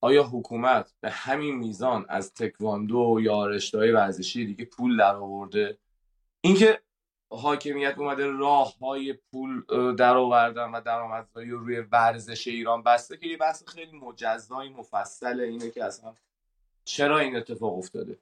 آیا 0.00 0.22
حکومت 0.22 0.94
به 1.00 1.10
همین 1.10 1.54
میزان 1.54 2.06
از 2.08 2.34
تکواندو 2.34 3.18
یا 3.22 3.46
رشتههای 3.46 3.92
ورزشی 3.92 4.46
دیگه 4.46 4.64
پول 4.64 4.96
در 4.96 5.16
آورده؟ 5.16 5.78
اینکه 6.40 6.80
حاکمیت 7.30 7.98
اومده 7.98 8.26
راه 8.26 8.78
های 8.78 9.12
پول 9.12 9.62
در 9.94 10.16
آوردن 10.16 10.70
و 10.70 10.80
درآمدزایی 10.80 11.50
روی 11.50 11.80
ورزش 11.80 12.48
ایران 12.48 12.82
بسته 12.82 13.16
که 13.16 13.26
یه 13.26 13.36
بحث 13.36 13.68
خیلی 13.68 13.98
مجزایی 13.98 14.70
مفصله 14.70 15.42
اینه 15.42 15.70
که 15.70 15.84
اصلا 15.84 16.14
چرا 16.84 17.18
این 17.18 17.36
اتفاق 17.36 17.78
افتاده؟ 17.78 18.18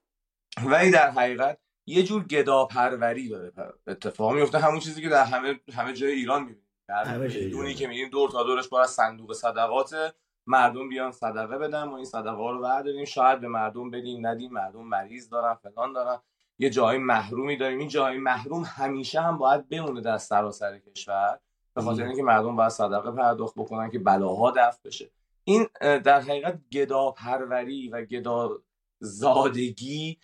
ولی 0.65 0.91
در 0.91 1.11
حقیقت 1.11 1.59
یه 1.87 2.03
جور 2.03 2.25
گداپروری 2.25 3.29
داره 3.29 3.53
اتفاق 3.87 4.33
میفته. 4.33 4.59
همون 4.59 4.81
چیزی 4.81 5.03
که 5.03 5.09
در 5.09 5.25
همه 5.25 5.61
همه 5.73 5.93
جای 5.93 6.13
ایران 6.13 6.43
می‌بینیم. 6.43 6.70
در 6.91 7.19
دونی 7.29 7.75
که 7.75 7.87
می‌بینیم 7.87 8.11
دور 8.11 8.31
تا 8.31 8.43
دورش 8.43 8.73
از 8.73 8.91
صندوق 8.91 9.33
صدقات 9.33 10.15
مردم 10.47 10.89
بیان 10.89 11.13
صدقه 11.13 11.59
بدن 11.59 11.85
ما 11.85 11.97
این 11.97 12.05
صدقه 12.05 12.51
رو 12.51 12.61
برداریم. 12.61 13.05
شاید 13.05 13.41
به 13.41 13.49
مردم 13.49 13.91
بدیم 13.91 14.27
ندیم 14.27 14.53
مردم 14.53 14.83
مریض 14.83 15.29
دارن 15.29 15.55
فلان 15.55 15.93
دارن. 15.93 16.19
یه 16.59 16.71
جای 16.71 16.99
محرومی 16.99 17.57
داریم. 17.57 17.79
این 17.79 17.89
جای 17.89 18.19
محروم 18.19 18.65
همیشه 18.67 19.21
هم 19.21 19.39
باید 19.39 19.69
بمونه 19.69 20.01
در 20.01 20.19
سراسر 20.19 20.79
کشور. 20.79 21.39
به 21.75 21.83
خاطر 21.83 22.05
اینکه 22.05 22.23
مردم 22.23 22.57
باید 22.57 22.71
صدقه 22.71 23.11
پرداخت 23.11 23.55
بکنن 23.55 23.91
که 23.91 23.99
بلاها 23.99 24.51
دفع 24.51 24.79
بشه. 24.85 25.11
این 25.45 25.67
در 25.81 26.21
حقیقت 26.21 26.59
گدا 26.73 27.11
پروری 27.11 27.89
و 27.89 28.03
گدا 28.05 28.51
زادگی 28.99 30.19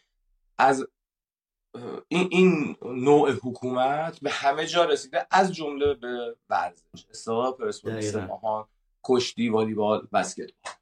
از 0.59 0.87
این, 2.09 2.29
این 2.31 2.77
نوع 2.85 3.31
حکومت 3.31 4.21
به 4.23 4.31
همه 4.31 4.67
جا 4.67 4.85
رسیده 4.85 5.27
از 5.31 5.55
جمله 5.55 5.95
به 5.95 6.37
ورزش. 6.51 6.83
استقلال 7.11 7.53
پرسپولیس 7.53 8.15
ماهان 8.15 8.65
کشتی 9.05 9.49
والیبال 9.49 10.09
بسکتبال 10.13 10.73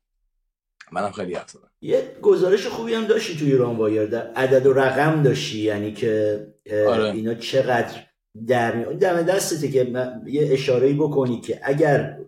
منم 0.92 1.12
خیلی 1.12 1.34
حرف 1.34 1.56
یه 1.80 2.16
گزارش 2.22 2.66
خوبی 2.66 2.94
هم 2.94 3.04
داشتی 3.04 3.36
توی 3.36 3.52
ایران 3.52 3.76
وایر 3.76 4.06
در 4.06 4.26
عدد 4.26 4.66
و 4.66 4.72
رقم 4.72 5.22
داشتی 5.22 5.58
یعنی 5.58 5.92
که 5.92 6.46
آره. 6.88 7.04
اینا 7.04 7.34
چقدر 7.34 8.06
در 8.46 8.70
دم 8.82 9.22
دستته 9.22 9.70
که 9.70 9.92
یه 10.26 10.52
اشاره 10.52 10.92
بکنی 10.92 11.40
که 11.40 11.60
اگر 11.62 12.18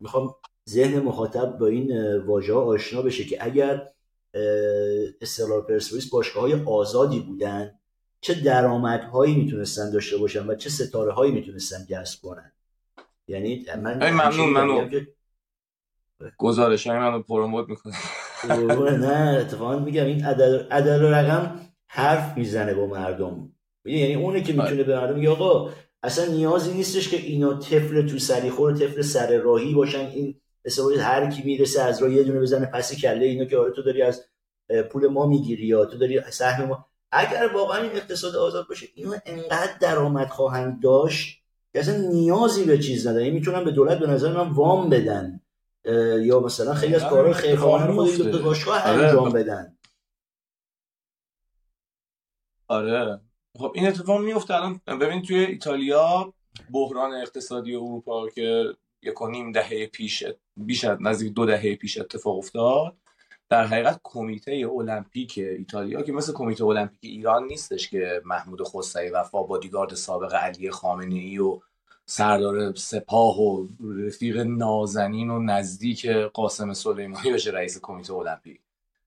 می‌خوام 0.00 0.34
ذهن 0.70 1.00
مخاطب 1.00 1.58
با 1.58 1.66
این 1.66 2.16
واژه 2.16 2.52
آشنا 2.52 3.02
بشه 3.02 3.24
که 3.24 3.44
اگر 3.44 3.88
استقلال 5.20 5.60
پرسپولیس 5.60 6.10
باشگاه 6.10 6.42
های 6.42 6.54
آزادی 6.66 7.20
بودن. 7.20 7.78
چه 8.20 8.34
درآمدهایی 8.34 9.34
می‌تونستن 9.34 9.90
داشته 9.90 10.16
باشن 10.16 10.46
و 10.46 10.54
چه 10.54 10.70
ستاره 10.70 11.12
هایی 11.12 11.32
می‌تونستن 11.32 11.86
جذب 11.90 12.20
کنن. 12.22 12.52
یعنی 13.28 13.66
من 13.82 14.12
ممنون 14.12 14.50
ممنون. 14.50 15.06
گزارش 16.38 16.86
های 16.86 16.98
منو 16.98 17.22
پروموت 17.22 17.68
می‌کنه 17.68 17.94
نه 18.96 19.38
اتفاقا 19.40 19.78
میگم 19.78 20.04
این 20.04 20.24
عدد 20.24 21.02
و 21.02 21.06
رقم 21.06 21.60
حرف 21.86 22.36
می‌زنه 22.36 22.74
با 22.74 22.86
مردم. 22.86 23.52
یعنی 23.84 24.14
اونه 24.14 24.42
که 24.42 24.52
می‌تونه 24.52 24.82
به 24.82 24.96
مردم 24.96 25.14
میگه 25.14 25.30
آقا 25.30 25.70
اصلا 26.02 26.24
نیازی 26.24 26.74
نیستش 26.74 27.08
که 27.08 27.16
اینا 27.16 27.54
طفل 27.54 28.08
تو 28.08 28.18
سریخور 28.18 28.74
طفل 28.74 29.02
سر 29.02 29.38
راهی 29.38 29.74
باشن 29.74 30.06
این 30.06 30.40
مثلا 30.64 31.02
هر 31.02 31.30
کی 31.30 31.42
می‌رسه 31.42 31.82
از 31.82 32.02
راه 32.02 32.12
یه 32.12 32.22
دونه 32.22 32.40
بزنه 32.40 32.66
پس 32.66 32.96
کله 32.96 33.24
اینا 33.24 33.44
که 33.44 33.58
آره 33.58 33.72
تو 33.72 33.82
داری 33.82 34.02
از 34.02 34.24
پول 34.90 35.06
ما 35.06 35.26
می‌گیری 35.26 35.66
یا 35.66 35.84
تو 35.84 35.98
داری 35.98 36.20
سهم 36.30 36.64
ما. 36.64 36.86
اگر 37.12 37.50
واقعا 37.54 37.82
این 37.82 37.92
اقتصاد 37.92 38.36
آزاد 38.36 38.68
باشه 38.68 38.86
اینا 38.94 39.16
انقدر 39.26 39.76
درآمد 39.80 40.28
خواهند 40.28 40.82
داشت 40.82 41.42
که 41.72 41.80
اصلا 41.80 41.96
نیازی 41.96 42.64
به 42.64 42.78
چیز 42.78 43.06
نداره. 43.06 43.24
یعنی 43.24 43.38
می‌تونن 43.38 43.64
به 43.64 43.70
دولت 43.70 43.98
به 43.98 44.06
نظر 44.06 44.32
من 44.32 44.50
وام 44.50 44.90
بدن. 44.90 45.40
یا 46.20 46.40
مثلا 46.40 46.74
خیلی 46.74 46.94
از 46.94 47.02
کارهای 47.02 47.34
خیرخواهانه 47.34 47.92
خود 47.92 48.42
باشگاه 48.42 48.88
آره. 48.88 49.06
انجام 49.06 49.32
بدن. 49.32 49.76
آره. 52.68 53.20
خب 53.58 53.72
این 53.74 53.86
اتفاق 53.86 54.20
میفته 54.20 54.54
الان 54.54 54.80
ببین 55.00 55.22
توی 55.22 55.36
ایتالیا 55.36 56.34
بحران 56.72 57.12
اقتصادی 57.12 57.74
اروپا 57.74 58.28
که 58.28 58.64
یک 59.02 59.22
و 59.22 59.28
نیم 59.28 59.52
دهه 59.52 59.86
پیش 59.86 60.24
بیش 60.56 60.84
از 60.84 60.98
نزدیک 61.00 61.32
دو 61.32 61.46
دهه 61.46 61.76
پیش 61.76 61.98
اتفاق 61.98 62.38
افتاد. 62.38 62.96
در 63.48 63.66
حقیقت 63.66 64.00
کمیته 64.02 64.68
المپیک 64.76 65.38
ایتالیا 65.38 66.02
که 66.02 66.12
مثل 66.12 66.32
کمیته 66.32 66.64
المپیک 66.64 66.98
ایران 67.02 67.44
نیستش 67.44 67.90
که 67.90 68.22
محمود 68.24 68.62
خسروی 68.62 69.10
وفا 69.10 69.42
بادیگارد 69.42 69.94
سابق 69.94 70.34
علی 70.34 70.70
خامنه 70.70 71.14
ای 71.14 71.38
و 71.38 71.60
سردار 72.06 72.74
سپاه 72.74 73.40
و 73.40 73.66
رفیق 73.80 74.38
نازنین 74.38 75.30
و 75.30 75.42
نزدیک 75.42 76.06
قاسم 76.06 76.72
سلیمانی 76.72 77.32
بشه 77.32 77.50
رئیس 77.50 77.78
کمیته 77.82 78.14
المپیک. 78.14 78.60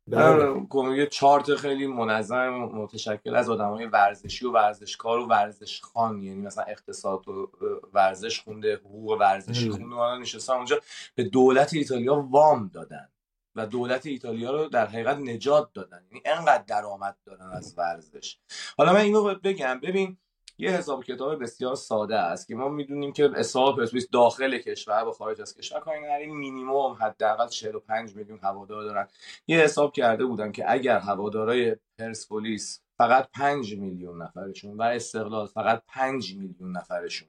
بله. 0.08 0.66
کمیته 0.70 1.08
چارت 1.08 1.56
خیلی 1.56 1.88
منظم 1.88 2.50
متشکل 2.50 3.36
از 3.36 3.50
های 3.50 3.86
ورزشی 3.86 4.46
و 4.46 4.52
ورزشکار 4.52 5.20
و 5.20 5.26
ورزشخان 5.26 6.24
یعنی 6.24 6.42
مثلا 6.42 6.64
اقتصاد 6.64 7.28
و 7.28 7.52
ورزش 7.94 8.40
خونده 8.40 8.76
حقوق 8.76 9.12
ورزشی 9.20 9.70
خونده 9.70 10.22
نشستن 10.22 10.54
اونجا 10.54 10.82
به 11.16 11.24
دولت 11.24 11.74
ایتالیا 11.74 12.16
وام 12.16 12.72
دادن 12.74 13.10
و 13.56 13.66
دولت 13.66 14.06
ایتالیا 14.06 14.52
رو 14.52 14.70
در 14.70 14.86
حقیقت 14.86 15.18
نجات 15.18 15.74
دادن. 15.74 16.04
یعنی 16.12 16.22
انقدر 16.26 16.64
درآمد 16.68 17.18
دارن 17.26 17.52
از 17.52 17.74
ورزش. 17.78 18.38
حالا 18.78 18.94
من 18.94 19.00
اینو 19.00 19.36
بگم. 19.36 19.80
ببین 19.80 20.18
یه 20.58 20.72
حساب 20.72 21.04
کتاب 21.04 21.44
بسیار 21.44 21.76
ساده 21.76 22.16
است 22.16 22.48
که 22.48 22.56
ما 22.56 22.70
می‌دونیم 22.70 23.14
که 23.14 23.30
حساب 23.36 23.78
پرسپولیس 23.78 24.10
داخل 24.10 24.58
کشور 24.58 25.08
و 25.08 25.12
خارج 25.12 25.42
از 25.42 25.58
کشور 25.58 25.80
کاری 25.80 26.06
این 26.06 26.36
مینیمم 26.36 26.98
حداقل 27.00 27.48
45 27.48 28.16
میلیون 28.16 28.40
هوادار 28.44 28.84
دارن. 28.84 29.08
یه 29.48 29.60
حساب 29.60 29.94
کرده 29.94 30.26
بودن 30.26 30.52
که 30.52 30.72
اگر 30.72 31.00
هوادارای 31.00 31.76
پرسپولیس 32.00 32.82
فقط 32.98 33.30
5 33.32 33.76
میلیون 33.76 34.22
نفرشون 34.22 34.78
و 34.78 34.82
استقلال 34.82 35.48
فقط 35.48 35.84
5 35.88 36.36
میلیون 36.36 36.72
نفرشون 36.78 37.28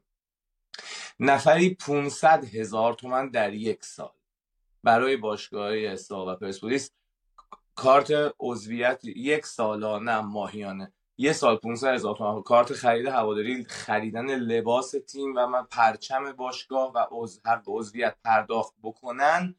نفری 1.21 1.75
500 1.75 2.45
هزار 2.45 2.95
تومن 2.95 3.31
در 3.31 3.55
یک 3.55 3.85
سال 3.85 4.11
برای 4.83 5.17
باشگاه 5.17 5.77
استقلال 5.77 6.29
و 6.29 6.37
پرسپولیس 6.37 6.91
کارت 7.75 8.35
عضویت 8.41 9.05
یک 9.05 9.47
سالانه 9.47 10.21
ماهیانه. 10.21 10.93
یه 11.19 11.33
سال 11.33 11.57
500 11.57 11.95
هزار 11.95 12.17
تومان 12.17 12.43
کارت 12.43 12.73
خرید 12.73 13.07
هواداری 13.07 13.65
خریدن 13.65 14.27
لباس 14.37 14.95
تیم 15.07 15.33
و 15.37 15.47
من 15.47 15.65
پرچم 15.65 16.33
باشگاه 16.33 16.93
و 16.93 17.07
عضو 17.11 17.41
حق 17.45 17.63
عضویت 17.67 18.17
پرداخت 18.25 18.75
بکنن 18.83 19.55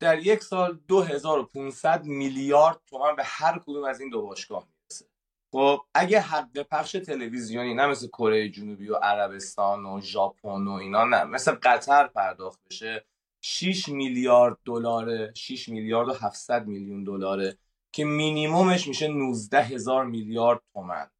در 0.00 0.18
یک 0.18 0.42
سال 0.42 0.80
2500 0.88 2.04
میلیارد 2.04 2.80
تومان 2.86 3.16
به 3.16 3.22
هر 3.24 3.58
کدوم 3.58 3.84
از 3.84 4.00
این 4.00 4.10
دو 4.10 4.22
باشگاه 4.22 4.66
می‌رسه. 4.66 5.04
خب 5.52 5.80
اگه 5.94 6.20
حق 6.20 6.62
پخش 6.62 6.92
تلویزیونی 6.92 7.74
نه 7.74 7.86
مثل 7.86 8.08
کره 8.08 8.48
جنوبی 8.48 8.88
و 8.88 8.94
عربستان 8.94 9.86
و 9.86 10.00
ژاپن 10.00 10.66
و 10.66 10.72
اینا 10.72 11.04
نه 11.04 11.24
مثل 11.24 11.52
قطر 11.62 12.06
پرداخت 12.06 12.60
بشه 12.70 13.04
6 13.40 13.88
میلیارد 13.88 14.58
دلار 14.64 15.34
6 15.34 15.68
میلیارد 15.68 16.08
و 16.08 16.12
700 16.12 16.66
میلیون 16.66 17.04
دلاره. 17.04 17.58
که 17.92 18.04
مینیمومش 18.04 18.88
میشه 18.88 19.08
19 19.08 19.62
هزار 19.62 20.04
میلیارد 20.04 20.60
تومن. 20.74 21.10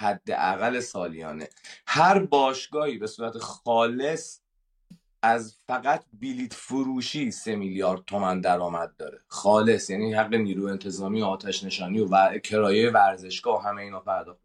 حداقل 0.00 0.80
سالیانه. 0.80 1.48
هر 1.86 2.18
باشگاهی 2.18 2.98
به 2.98 3.06
صورت 3.06 3.38
خالص 3.38 4.40
از 5.22 5.56
فقط 5.66 6.04
بلیت 6.20 6.54
فروشی 6.54 7.30
سه 7.30 7.56
میلیارد 7.56 8.04
تومن 8.04 8.40
درآمد 8.40 8.96
داره. 8.96 9.20
خالص 9.28 9.90
یعنی 9.90 10.14
حق 10.14 10.34
نیرو 10.34 10.66
انتظامی 10.66 11.22
و 11.22 11.24
آتش 11.24 11.64
نشانی 11.64 12.00
و 12.00 12.38
کرایه 12.38 12.90
ورزشگاه 12.90 13.64
همه 13.64 13.82
اینا 13.82 14.00
پرداخت 14.00 14.40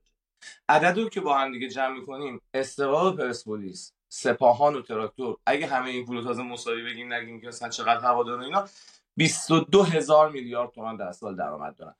عدد 0.69 0.99
رو 0.99 1.09
که 1.09 1.21
با 1.21 1.37
هم 1.37 1.51
دیگه 1.51 1.69
جمع 1.69 1.99
می‌کنیم 1.99 2.41
استقلال 2.53 3.17
پرسپولیس 3.17 3.93
سپاهان 4.09 4.75
و 4.75 4.81
تراکتور. 4.81 5.37
اگه 5.45 5.67
همه 5.67 5.89
این 5.89 6.05
پول 6.05 6.23
تازه 6.23 6.43
مساوی 6.43 6.83
بگیم 6.83 7.13
نگیم 7.13 7.41
که 7.41 7.47
مثلا 7.47 7.69
چقدر 7.69 8.01
هوادار 8.01 8.39
اینا 8.39 8.69
22 9.17 9.83
هزار 9.83 10.31
میلیارد 10.31 10.71
تومان 10.71 10.97
در 10.97 11.11
سال 11.11 11.35
درآمد 11.35 11.75
دارن. 11.75 11.95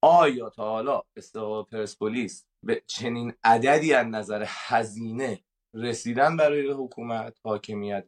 آیا 0.00 0.50
تا 0.50 0.70
حالا 0.70 1.02
استقلال 1.16 1.64
پرسپولیس 1.64 2.46
به 2.62 2.82
چنین 2.86 3.32
عددی 3.44 3.92
از 3.92 4.06
نظر 4.06 4.44
هزینه 4.48 5.40
رسیدن 5.74 6.36
برای 6.36 6.70
حکومت 6.70 7.38
حاکمیت؟ 7.44 8.04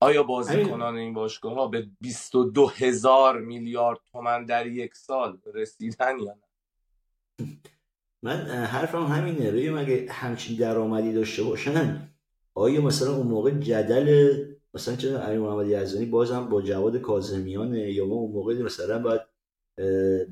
آیا 0.00 0.22
بازیکنان 0.22 0.96
این 0.96 1.14
باشگاه 1.14 1.54
ها 1.54 1.66
به 1.66 1.88
22 2.00 2.66
هزار 2.66 3.40
میلیارد 3.40 3.98
تومن 4.12 4.44
در 4.44 4.66
یک 4.66 4.94
سال 4.94 5.38
رسیدن 5.54 6.18
یا 6.18 6.34
نه؟ 6.34 6.48
من 8.22 8.36
حرفم 8.46 9.06
همینه. 9.06 9.50
روی 9.50 9.70
مگه 9.70 10.12
همچین 10.12 10.56
درآمدی 10.56 11.12
داشته 11.12 11.42
باشن؟ 11.42 12.12
آیا 12.54 12.80
مثلا 12.80 13.16
اون 13.16 13.26
موقع 13.26 13.50
جدل 13.50 14.38
مثلا 14.74 14.96
چه 14.96 15.08
امیر 15.08 15.38
محمد 15.38 15.66
یزدانی 15.66 16.06
بازم 16.06 16.48
با 16.48 16.62
جواد 16.62 16.96
کاظمیانه 16.96 17.92
یا 17.92 18.06
ما 18.06 18.14
اون 18.14 18.32
موقع 18.32 18.62
مثلا 18.62 19.02
باید 19.02 19.20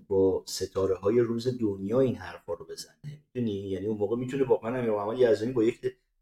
با 0.08 0.42
ستاره 0.46 0.94
های 0.94 1.20
روز 1.20 1.60
دنیا 1.60 2.00
این 2.00 2.14
حرفا 2.14 2.54
رو 2.54 2.66
بزنه. 2.66 2.94
می‌دونی؟ 3.34 3.52
یعنی 3.52 3.86
اون 3.86 3.98
موقع 3.98 4.16
می‌تونه 4.16 4.44
واقعا 4.44 4.76
امیر 4.76 4.90
محمد 4.90 5.18
یزدانی 5.18 5.52
با 5.52 5.64
یک 5.64 5.80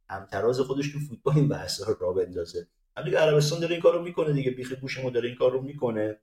همتراز 0.08 0.60
خودش 0.60 0.92
تو 0.92 0.98
فوتبال 0.98 1.34
این 1.34 1.48
بحث 1.48 1.88
رو 1.88 1.96
را 2.00 2.12
بندازه. 2.12 2.66
دیگه 3.04 3.18
عربستان 3.18 3.60
داره 3.60 3.72
این 3.72 3.82
کارو 3.82 4.02
می‌کنه 4.02 4.32
دیگه. 4.32 4.50
بیخ 4.50 4.72
گوش 4.72 5.04
ما 5.04 5.10
داره 5.10 5.28
این 5.28 5.38
کارو 5.38 5.62
می‌کنه. 5.62 6.20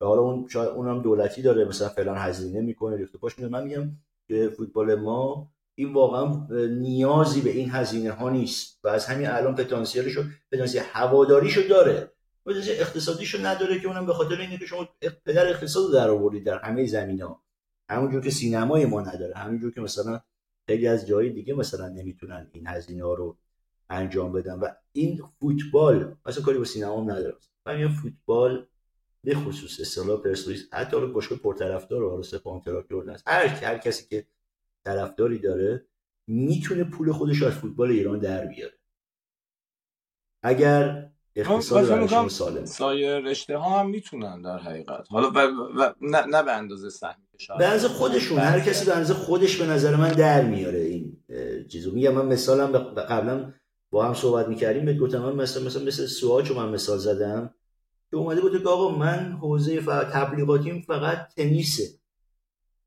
و 0.00 0.04
حالا 0.04 0.22
اون 0.22 0.48
شاید 0.48 0.68
اونم 0.68 1.02
دولتی 1.02 1.42
داره. 1.42 1.64
مثلا 1.64 1.88
فلان 1.88 2.16
هزینه 2.18 2.60
می‌کنه. 2.60 2.96
ریخت 2.96 3.16
پاش 3.16 3.38
من 3.38 3.64
میگم 3.64 3.90
که 4.28 4.48
فوتبال 4.48 4.94
ما 4.94 5.50
این 5.78 5.92
واقعا 5.92 6.46
نیازی 6.66 7.40
به 7.40 7.50
این 7.50 7.70
هزینه 7.70 8.12
ها 8.12 8.30
نیست 8.30 8.78
و 8.84 8.88
از 8.88 9.06
همین 9.06 9.26
الان 9.26 9.54
پتانسیلشو 9.54 10.24
پتانسیل 10.52 10.82
هواداریشو 10.84 11.60
داره. 11.68 12.12
پتانسیل 12.46 12.72
اقتصادیشو 12.80 13.46
نداره 13.46 13.80
که 13.80 13.88
اونم 13.88 14.06
به 14.06 14.12
خاطر 14.12 14.40
اینه 14.40 14.58
که 14.58 14.66
شما 14.66 14.88
پدر 15.24 15.46
اقتصاد 15.46 15.92
در 15.92 16.10
آوردید 16.10 16.46
در 16.46 16.58
همه 16.58 16.86
زمین 16.86 17.22
ها 17.22 17.42
همونجور 17.90 18.20
که 18.20 18.30
سینمای 18.30 18.86
ما 18.86 19.00
نداره 19.00 19.34
همونجور 19.34 19.72
که 19.72 19.80
مثلا 19.80 20.20
خیلی 20.68 20.86
از 20.86 21.06
جای 21.06 21.30
دیگه 21.30 21.54
مثلا 21.54 21.88
نمی‌تونن 21.88 22.50
این 22.52 22.66
هزینه 22.66 23.04
ها 23.04 23.14
رو 23.14 23.36
انجام 23.90 24.32
بدن 24.32 24.54
و 24.54 24.68
این 24.92 25.22
فوتبال 25.40 26.16
مثلا 26.26 26.44
کاری 26.44 26.58
با 26.58 26.64
سینما 26.64 27.00
هم 27.00 27.10
نداره. 27.10 27.34
همین 27.66 27.88
فوتبال 27.88 28.66
به 29.24 29.34
خصوص 29.34 29.80
اصطلاح 29.80 30.20
پرسپولیس 30.22 30.68
حتی 30.72 30.96
حالا 30.96 31.12
باشگاه 31.12 31.38
پرطرفدار 31.38 32.02
و 32.02 32.22
سپاهان 32.22 32.60
تراکتور 32.60 33.16
هر 33.26 33.46
هر 33.46 33.78
کسی 33.78 34.06
که 34.08 34.26
طرفداری 34.88 35.38
داره 35.38 35.86
می‌تونه 36.26 36.84
پول 36.84 37.12
خودش 37.12 37.42
از 37.42 37.52
فوتبال 37.52 37.90
ایران 37.90 38.18
در 38.18 38.46
بیاره. 38.46 38.78
اگر 40.42 41.10
اقتصاد 41.36 42.28
سالم 42.28 42.64
سایر 42.64 43.18
رشته 43.18 43.56
ها 43.56 43.80
هم 43.80 43.90
می‌تونن 43.90 44.42
در 44.42 44.58
حقیقت. 44.58 45.06
حالا 45.10 45.30
و, 45.30 45.38
و 45.78 45.92
نه, 46.00 46.26
نه 46.26 46.42
به 46.42 46.52
اندازه 46.52 46.90
سهمی 46.90 47.24
به 47.58 47.66
اندازه 47.66 47.88
خودشون 47.88 48.38
هر 48.38 48.60
کسی 48.60 48.86
به 48.86 48.92
اندازه 48.92 49.14
خودش 49.14 49.56
به 49.56 49.66
نظر 49.66 49.96
من 49.96 50.12
در 50.12 50.44
میاره 50.44 50.78
این 50.78 51.16
چیزو. 51.68 51.92
میگم 51.94 52.14
من 52.14 52.26
مثالم 52.26 52.78
قبلا 52.78 53.54
با 53.90 54.06
هم 54.06 54.14
صحبت 54.14 54.48
می‌کردیم 54.48 54.84
به 54.84 54.94
گفتم 54.94 55.18
من 55.18 55.32
مثلا 55.32 55.62
مثلا 55.62 55.82
مثل 55.82 56.06
سواچو 56.06 56.54
من 56.54 56.68
مثال 56.68 56.98
زدم 56.98 57.54
که 58.10 58.16
اومده 58.16 58.40
بود 58.40 58.62
که 58.62 58.68
آقا 58.68 58.98
من 58.98 59.32
حوزه 59.32 59.80
تبلیغاتیم 60.12 60.84
فقط 60.86 61.34
تنیسه. 61.36 61.97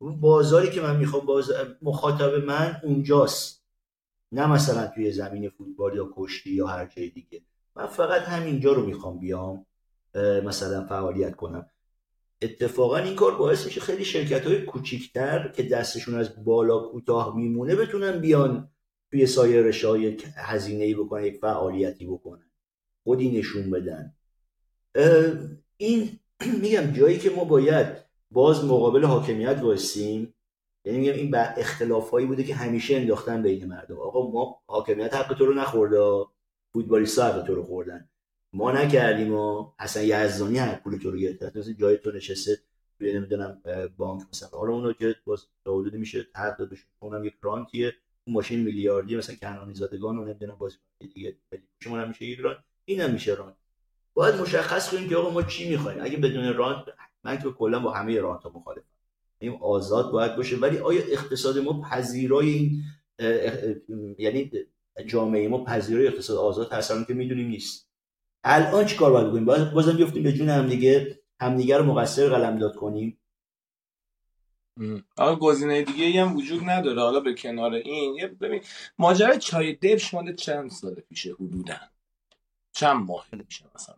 بازاری 0.02 0.70
که 0.70 0.82
من 0.82 0.98
می‌خوام 0.98 1.26
باز 1.26 1.52
مخاطب 1.82 2.46
من 2.46 2.82
اونجاست. 2.84 3.64
نه 4.32 4.48
مثلا 4.48 4.88
توی 4.88 5.12
زمین 5.12 5.50
فوتبال 5.50 5.96
یا 5.96 6.10
کشتی 6.16 6.54
یا 6.54 6.68
هر 6.68 6.86
جای 6.86 7.10
دیگه. 7.10 7.42
من 7.76 7.88
فقط 7.88 8.22
همینجا 8.22 8.74
رو 8.74 8.86
می‌خوام 8.86 9.20
بیام 9.20 9.66
مثلا 10.44 10.86
فعالیت 10.86 11.36
کنم. 11.36 11.66
اتفاقا 12.42 12.98
این 12.98 13.16
کار 13.16 13.38
باعث 13.38 13.66
میشه 13.66 13.82
خیلی 13.82 14.06
شرکت 14.06 14.48
های 14.48 14.62
کوچیکتر 14.62 15.48
که 15.48 15.64
دستشون 15.64 16.16
از 16.16 16.46
بالا 16.46 16.80
کوتاه 16.80 17.36
میمونه 17.36 17.76
بتونن 17.76 18.20
بیان 18.20 18.70
توی 19.12 19.26
سایر 19.26 19.62
رشای 19.62 20.18
هزینه 20.36 20.84
ای 20.84 20.94
بکنن 20.94 21.24
یک 21.24 21.40
فعالیتی 21.40 22.06
بکنن. 22.06 22.52
خودی 23.04 23.40
نشون 23.40 23.72
بدن. 23.72 24.14
این 25.78 26.20
میگم 26.62 26.92
جایی 26.92 27.18
که 27.18 27.30
ما 27.30 27.44
باید 27.44 28.11
باز 28.32 28.66
مقابل 28.66 29.06
حاکمیت 29.06 29.60
وایسیم. 29.62 30.34
یعنی 30.86 31.00
میگم 31.00 31.14
این 31.14 31.36
اختلافایی 31.36 32.28
بوده 32.28 32.44
که 32.44 32.56
همیشه 32.56 32.96
انداختن 32.96 33.42
بین 33.42 33.66
مردم. 33.66 34.00
آقا 34.00 34.32
ما 34.32 34.62
حاکمیت 34.68 35.14
حق 35.14 35.34
تو 35.34 35.46
رو 35.46 35.54
نخورده 35.54 36.26
فوتبالیست 36.74 37.20
حق 37.20 37.44
تو 37.44 37.56
رو 37.56 37.64
خوردن. 37.64 38.10
ما 38.54 38.72
نکردیم 38.72 39.34
و 39.34 39.72
حسن 39.80 40.04
یزدانی 40.04 40.58
حق 40.58 40.84
پول 40.84 40.98
تو 40.98 41.12
رو 41.12 41.18
گرفت 41.18 41.58
مثلا 41.58 41.74
جای 41.74 41.98
تو 41.98 42.12
نشسته. 42.12 42.58
توی 43.00 43.14
نمی‌دونم 43.14 43.62
بانک 43.98 44.22
مثلا. 44.34 44.50
حالا 44.50 44.74
اونو 44.74 44.94
که 44.94 45.16
باز 45.26 45.46
تا 45.66 45.84
میشه 45.94 46.28
حق 46.36 46.58
داد 46.58 46.70
بشه 46.70 46.84
اونم 47.00 47.26
یک 47.26 47.34
رانتیه. 47.42 47.94
اون 48.28 48.34
ماشین 48.34 48.60
میلیاردی 48.60 49.16
مثلا 49.16 49.36
کنانی 49.36 49.74
زادگان 49.74 50.18
و 50.18 50.26
نمی‌دونم 50.26 50.56
باز 50.56 50.78
دیگه. 51.14 51.38
شما 51.80 52.06
میشه 52.06 52.26
ایران 52.26 52.64
اینم 52.86 53.12
میشه 53.12 53.34
رانت. 53.34 53.56
باید 54.14 54.36
مشخص 54.36 54.92
کنیم 54.92 55.10
که 55.10 55.16
آقا 55.16 55.30
ما 55.30 55.44
چی 55.44 55.70
می‌خوایم. 55.70 56.00
اگه 56.02 56.18
بدون 56.18 56.54
رانت 56.54 56.86
من 57.24 57.38
که 57.38 57.52
کلا 57.52 57.80
با 57.80 57.92
همه 57.92 58.20
رانت 58.20 58.44
ها 58.44 58.50
مخالفم. 58.50 58.86
این 59.40 59.58
آزاد 59.62 60.12
باید 60.12 60.36
باشه. 60.36 60.58
ولی 60.58 60.78
آیا 60.78 61.02
اقتصاد 61.02 61.58
ما 61.58 61.82
پذیرای 61.82 62.50
این 62.50 62.84
یعنی 64.18 64.52
جامعه 65.06 65.48
ما 65.48 65.64
پذیرای 65.64 66.08
اقتصاد 66.08 66.38
آزاد 66.38 66.72
هستن 66.74 67.04
که 67.04 67.14
می‌دونیم 67.14 67.48
نیست. 67.48 67.88
الان 68.44 68.86
چی 68.86 68.98
کار 68.98 69.12
باید 69.12 69.28
بکنیم؟ 69.28 69.46
بازم 69.74 69.98
بیفتیم 69.98 70.24
به 70.24 70.34
جون 70.34 70.50
همدیگه 70.50 71.20
همدیگه 71.42 71.78
رو 71.78 71.84
مقصر 71.84 72.30
قلمداد 72.30 72.76
کنیم. 72.76 73.18
آقا 75.18 75.36
گزینه 75.36 75.82
دیگه 75.82 76.22
هم 76.22 76.36
وجود 76.36 76.64
نداره. 76.64 77.02
حالا 77.02 77.20
به 77.20 77.34
کنار 77.34 77.74
این 77.74 78.16
یه 78.16 78.28
ببین 78.28 78.62
ماجرا 79.00 79.38
چای 79.38 79.74
دبش 79.74 80.14
مال 80.14 80.36
چند 80.36 80.70
سال 80.70 80.94
پیشه 80.94 81.34
حدودا؟ 81.34 81.76
چند 82.72 83.06
ماه 83.06 83.26
میشه 83.32 83.66
مثلا؟ 83.76 83.96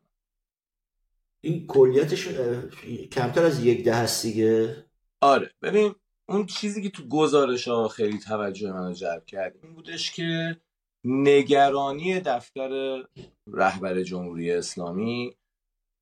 این 1.46 1.68
کلیتش 1.68 2.28
کمتر 3.12 3.44
از 3.44 3.66
یک 3.66 3.84
ده 3.84 3.96
هست 3.96 4.26
دیگه؟ 4.26 4.86
آره. 5.22 5.52
ببین 5.62 5.96
اون 6.30 6.46
چیزی 6.46 6.82
که 6.82 6.90
تو 6.90 7.08
گزارش 7.08 7.68
ها 7.68 7.88
خیلی 7.88 8.20
توجه 8.20 8.72
منو 8.72 8.94
جلب 8.94 9.26
کرد 9.26 9.56
این 9.64 9.74
بودش 9.74 10.12
که 10.12 10.58
نگرانی 11.04 12.20
دفتر 12.20 13.04
رهبر 13.48 14.04
جمهوری 14.04 14.52
اسلامی 14.52 15.36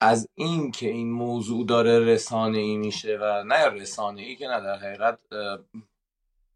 از 0.02 0.30
این 0.36 0.72
که 0.72 0.90
این 0.90 1.12
موضوع 1.12 1.66
داره 1.66 2.00
رسانه 2.00 2.58
ای 2.58 2.78
میشه 2.78 3.18
و 3.22 3.44
نه 3.44 3.66
رسانه 3.66 4.22
ای 4.22 4.36
که 4.36 4.48
نه 4.48 4.62
در 4.62 4.76
حقیقت 4.76 5.20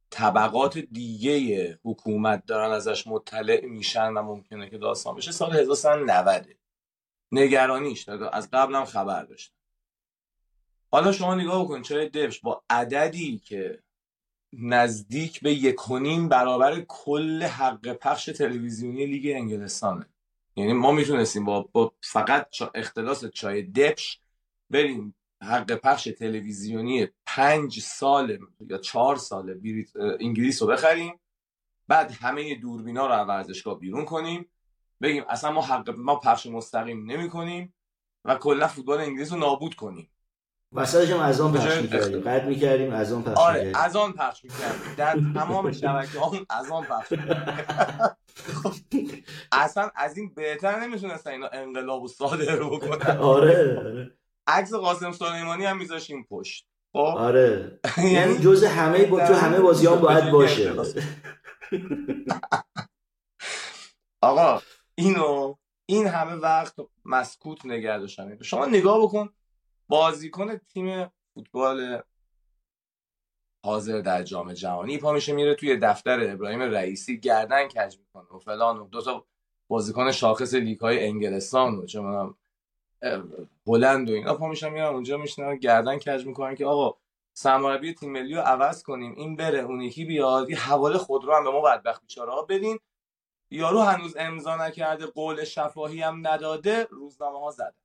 طبقات 0.09 0.77
دیگه 0.77 1.79
حکومت 1.83 2.45
دارن 2.45 2.71
ازش 2.71 3.07
مطلع 3.07 3.65
میشن 3.65 4.13
و 4.13 4.21
ممکنه 4.21 4.69
که 4.69 4.77
داستان 4.77 5.15
بشه. 5.15 5.31
سال 5.31 5.55
1990 5.55 6.64
نگرانیش. 7.31 8.03
داده 8.03 8.35
از 8.35 8.49
قبلم 8.51 8.85
خبر 8.85 9.23
داشت 9.23 9.53
حالا 10.91 11.11
شما 11.11 11.35
نگاه 11.35 11.63
بکن 11.63 11.81
چرا 11.81 12.05
دفش 12.05 12.39
با 12.39 12.63
عددی 12.69 13.37
که 13.37 13.79
نزدیک 14.53 15.41
به 15.41 15.53
یکونیم 15.53 16.29
برابر 16.29 16.85
کل 16.87 17.43
حق 17.43 17.93
پخش 17.93 18.25
تلویزیونی 18.25 19.05
لیگ 19.05 19.35
انگلستانه. 19.35 20.05
یعنی 20.55 20.73
ما 20.73 20.91
می‌تونستیم 20.91 21.45
با, 21.45 21.69
با 21.71 21.93
فقط 22.01 22.47
اختلاس 22.75 23.25
چای 23.25 23.61
دپش 23.61 24.19
بریم 24.69 25.15
حق 25.41 25.71
پخش 25.71 26.03
تلویزیونی 26.03 27.07
پنج 27.25 27.79
سال 27.79 28.39
یا 28.69 28.77
چهار 28.77 29.15
سال 29.15 29.61
انگلیس 30.19 30.61
رو 30.61 30.67
بخریم 30.67 31.19
بعد 31.87 32.11
همه 32.11 32.55
دوربینا 32.55 33.07
رو 33.07 33.13
از 33.13 33.27
ورزشگاه 33.27 33.79
بیرون 33.79 34.05
کنیم 34.05 34.45
بگیم 35.01 35.23
اصلا 35.29 35.51
ما 35.51 35.61
حق 35.61 35.89
ما 35.97 36.15
پخش 36.15 36.45
مستقیم 36.45 37.11
نمی 37.11 37.29
کنیم 37.29 37.73
و 38.25 38.35
کلا 38.35 38.67
فوتبال 38.67 38.99
انگلیس 39.01 39.31
رو 39.31 39.37
نابود 39.39 39.75
کنیم. 39.75 40.09
وسطش 40.71 41.11
هم 41.11 41.19
از 41.19 41.41
آن 41.41 41.53
پخش 41.53 41.77
می‌کردیم. 41.81 42.21
بعد 42.21 42.47
می‌کردیم 42.47 42.93
از 42.93 43.13
آن 43.13 43.23
پخش 43.23 43.37
آره 43.37 43.71
از 43.75 43.95
آن 43.95 44.11
پخش 44.11 44.43
می‌کردیم. 44.43 44.95
در 44.97 45.19
تمام 45.33 45.71
شبکه 45.71 46.19
ها 46.19 46.31
از 46.49 46.71
آن 46.71 46.83
پخش 46.83 47.13
اصلا 49.51 49.91
از 49.95 50.17
این 50.17 50.33
بهتر 50.35 50.79
نمی‌تونستن 50.79 51.31
اینا 51.31 51.47
انقلاب 51.47 52.03
و 52.03 52.07
صادر 52.07 52.55
رو 52.55 52.69
بکنن. 52.69 53.17
آره 53.17 53.77
آره. 53.79 54.11
عکس 54.47 54.73
قاسم 54.73 55.11
سلیمانی 55.11 55.65
هم 55.65 55.77
میذاشیم 55.77 56.23
پشت. 56.29 56.67
خب؟ 56.93 56.99
آره. 56.99 57.79
یعنی 58.13 58.37
جز 58.37 58.63
همه 58.63 59.05
با 59.05 59.27
تو 59.27 59.33
همه 59.33 59.59
بازی 59.59 59.87
هم 59.87 59.95
باید 59.95 60.31
باشه. 60.31 60.73
آقا 64.21 64.61
اینو 64.95 65.55
این 65.85 66.07
همه 66.07 66.33
وقت 66.33 66.75
مسکوت 67.05 67.65
نگه 67.65 67.97
داشتن. 67.97 68.41
شما 68.41 68.65
نگاه 68.65 69.01
بکن 69.01 69.29
بازیکن 69.87 70.57
تیم 70.57 71.11
فوتبال 71.33 72.01
حاضر 73.65 74.01
در 74.01 74.23
جام 74.23 74.53
جهانی 74.53 74.97
پا 74.97 75.11
میشه 75.11 75.33
میره 75.33 75.55
توی 75.55 75.77
دفتر 75.77 76.31
ابراهیم 76.31 76.61
رئیسی 76.61 77.19
گردن 77.19 77.67
کج 77.67 77.97
می‌کنه 77.97 78.35
و 78.35 78.39
فلان 78.39 78.77
و 78.77 78.87
دو 78.87 79.01
تا 79.01 79.25
بازیکن 79.67 80.11
شاخص 80.11 80.53
لیگ 80.53 80.79
های 80.79 81.07
انگلستان 81.07 81.75
و 81.75 81.85
چه 81.85 82.01
بلند 83.65 84.09
و 84.09 84.13
اینا 84.13 84.35
پا 84.35 84.47
میشن 84.47 84.69
میرن 84.69 84.85
اونجا 84.85 85.17
میشنن 85.17 85.55
گردن 85.55 85.97
کج 85.97 86.25
می‌کنن 86.25 86.55
که 86.55 86.65
آقا 86.65 86.97
سرمربی 87.33 87.93
تیم 87.93 88.11
ملی 88.11 88.35
رو 88.35 88.41
عوض 88.41 88.83
کنیم 88.83 89.13
این 89.17 89.35
بره 89.35 89.59
اون 89.59 89.81
یکی 89.81 90.05
بیاد 90.05 90.49
یه 90.49 90.59
حواله 90.59 90.97
خود 90.97 91.25
رو 91.25 91.33
هم 91.33 91.43
به 91.43 91.51
ما 91.51 91.61
بدبخت 91.61 92.01
بیچاره 92.01 92.31
ها 92.31 92.41
بدین. 92.41 92.79
یارو 93.51 93.81
هنوز 93.81 94.15
امضا 94.19 94.55
نکرده 94.55 95.05
قول 95.05 95.43
شفاهی 95.43 96.01
هم 96.01 96.27
نداده 96.27 96.87
روزنامه 96.91 97.39
ها 97.39 97.51
زده. 97.51 97.75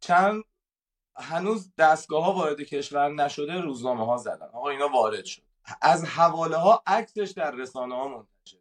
چند 0.00 0.44
هنوز 1.16 1.72
دستگاه 1.78 2.24
ها 2.24 2.32
وارد 2.32 2.60
کشور 2.60 3.08
نشده 3.08 3.60
روزنامه 3.60 4.06
ها 4.06 4.16
زدن. 4.16 4.46
آقا 4.46 4.68
اینا 4.68 4.88
وارد 4.88 5.24
شد. 5.24 5.42
از 5.82 6.04
حواله 6.04 6.56
ها 6.56 6.82
عکسش 6.86 7.32
در 7.36 7.50
رسانه 7.50 7.94
ها 7.94 8.08
منتشر 8.08 8.58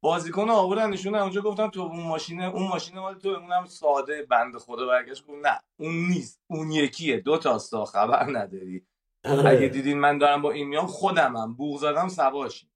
بازیکن 0.00 0.50
آوردن 0.50 0.90
نشون 0.90 1.14
اونجا 1.14 1.40
گفتن 1.40 1.70
تو 1.70 1.80
اون 1.80 2.02
ماشینه 2.06 2.44
اون 2.48 2.68
ماشین 2.68 2.98
مال 2.98 3.18
تو 3.18 3.28
اونم 3.28 3.64
ساده 3.64 4.22
بند 4.22 4.56
خدا 4.56 4.86
برگشت 4.86 5.26
گفت 5.26 5.46
نه 5.46 5.60
اون 5.76 5.94
نیست 5.94 6.40
اون 6.46 6.70
یکیه. 6.70 7.20
دو 7.20 7.38
تا 7.38 7.58
خبر 7.84 8.24
نداری. 8.38 8.86
آره. 9.24 9.50
اگه 9.50 9.68
دیدین 9.68 9.98
من 10.00 10.18
دارم 10.18 10.42
با 10.42 10.50
این 10.50 10.68
میام 10.68 10.86
خودمم 10.86 11.54
بوغ 11.54 11.78
زدم 11.78 12.08
سواشی 12.08 12.69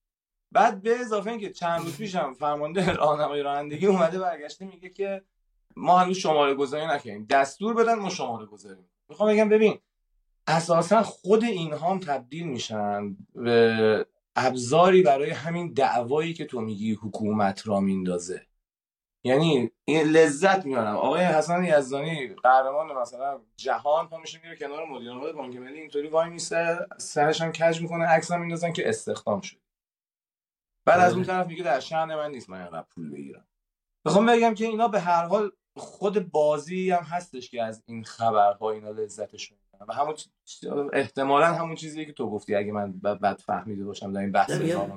بعد 0.54 0.82
به 0.82 1.00
اضافه 1.00 1.30
اینکه 1.30 1.50
چند 1.50 1.80
روز 1.80 1.96
پیشم 1.96 2.34
فرمانده 2.34 2.92
راهنمایی 2.92 3.42
رانندگی 3.42 3.86
اومده 3.86 4.18
برگشته 4.18 4.64
میگه 4.64 4.88
که 4.88 5.22
ما 5.76 5.98
هنوز 5.98 6.16
شماره 6.16 6.54
گذاری 6.54 6.86
نکردیم. 6.86 7.26
دستور 7.30 7.74
بدن 7.74 7.94
ما 7.94 8.10
شماره 8.10 8.46
گذاری 8.46 8.80
می‌خوام 9.08 9.32
بگم 9.32 9.48
ببین 9.48 9.78
اساسا 10.46 11.02
خود 11.02 11.44
اینها 11.44 11.98
تبدیل 11.98 12.46
میشن 12.46 13.16
به 13.34 14.06
ابزاری 14.36 15.02
برای 15.02 15.30
همین 15.30 15.72
دعوایی 15.72 16.34
که 16.34 16.44
تو 16.44 16.60
میگی 16.60 16.92
حکومت 16.92 17.68
را 17.68 17.80
میندازه. 17.80 18.46
یعنی 19.24 19.70
این 19.84 20.08
لذت 20.08 20.66
میارم. 20.66 20.96
آقای 20.96 21.24
حسن 21.24 21.64
یزدانی 21.64 22.28
قهرمان 22.28 22.92
مثلا 22.92 23.40
جهان 23.56 24.08
پا 24.08 24.18
میشه 24.18 24.40
میره 24.44 24.56
کنار 24.56 24.86
مدیر 24.86 25.10
عامل 25.10 25.32
بانک 25.32 25.56
ملی 25.56 25.80
اینطوری 25.80 26.08
وای 26.08 26.30
میسته 26.30 26.78
سرش 26.98 27.40
هم 27.40 27.52
کج 27.52 27.80
می‌کنه 27.82 28.04
عکس 28.04 28.32
هم 28.32 28.40
میندازن 28.40 28.72
که 28.72 28.88
استخدام 28.88 29.40
شد. 29.40 29.56
بعد 30.84 31.00
از 31.00 31.12
اون 31.12 31.22
بله. 31.22 31.32
طرف 31.32 31.46
میگه 31.46 31.64
در 31.64 31.80
شأن 31.80 32.14
من 32.14 32.30
نیست 32.30 32.50
من 32.50 32.60
اینقدر 32.60 32.86
پول 32.94 33.10
بگیرم. 33.10 33.46
می‌خوام 34.06 34.26
بگم 34.26 34.54
که 34.54 34.64
اینا 34.64 34.88
به 34.88 35.00
هر 35.00 35.24
حال 35.24 35.50
خود 35.76 36.30
بازی 36.30 36.90
هم 36.90 37.02
هستش 37.02 37.50
که 37.50 37.62
از 37.62 37.82
این 37.86 38.04
خبرها 38.04 38.70
اینا 38.70 38.90
لذتش 38.90 39.52
و 39.88 39.92
همون 39.92 40.14
احتمالا 40.92 41.46
همون 41.46 41.74
چیزی 41.74 42.06
که 42.06 42.12
تو 42.12 42.30
گفتی 42.30 42.54
اگه 42.54 42.72
من 42.72 42.92
بد 42.92 43.40
فهمیده 43.40 43.84
باشم 43.84 44.12
در 44.12 44.20
این 44.20 44.32
بحث 44.32 44.50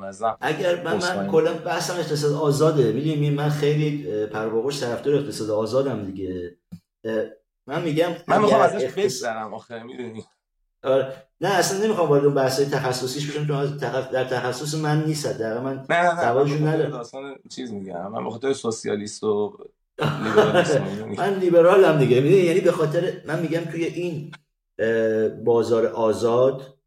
ازم 0.04 0.38
اگر 0.41 0.84
من, 0.84 0.97
من 0.97 1.28
کلا 1.28 1.54
بحثم 1.54 1.93
اقتصاد 1.93 2.34
آزاده. 2.34 2.91
می‌دونی 2.91 3.30
من 3.30 3.50
خیلی 3.50 4.26
پرواقش 4.26 4.80
طرفدار 4.80 5.15
اقتصاد 5.15 5.50
آزادم 5.50 6.06
دیگه. 6.06 6.58
من 7.67 7.84
میگم 7.84 8.10
من 8.28 8.41
می‌خوام 8.41 8.62
ازش 8.62 8.93
بگذرم 8.93 9.54
آخه 9.54 9.84
می‌دونی. 9.84 10.19
آره. 10.19 10.28
نه 11.41 11.47
اصلا 11.47 11.85
نمی‌خوام 11.85 12.09
وارد 12.09 12.25
اون 12.25 12.33
بحث 12.33 12.61
تخصصیش 12.61 13.31
بشم 13.31 13.47
چون 13.47 13.77
در 13.77 14.23
تخصص 14.23 14.75
من 14.75 15.05
نیست 15.05 15.39
در 15.39 15.59
من 15.59 15.85
نه 15.89 16.25
ندارم. 16.67 17.03
چیز 17.49 17.71
میگم. 17.71 18.11
من 18.11 18.25
بخاطر 18.25 18.53
سوسیالیست 18.53 19.23
و 19.23 19.57
من 21.17 21.33
لیبرالم 21.39 21.99
دیگه. 21.99 22.21
می‌دونی 22.21 22.41
یعنی 22.41 22.59
به 22.59 22.71
خاطر 22.71 23.21
من 23.27 23.41
میگم 23.41 23.59
توی 23.59 23.85
این 23.85 24.31
بازار 25.43 25.85
آزاد 25.85 26.77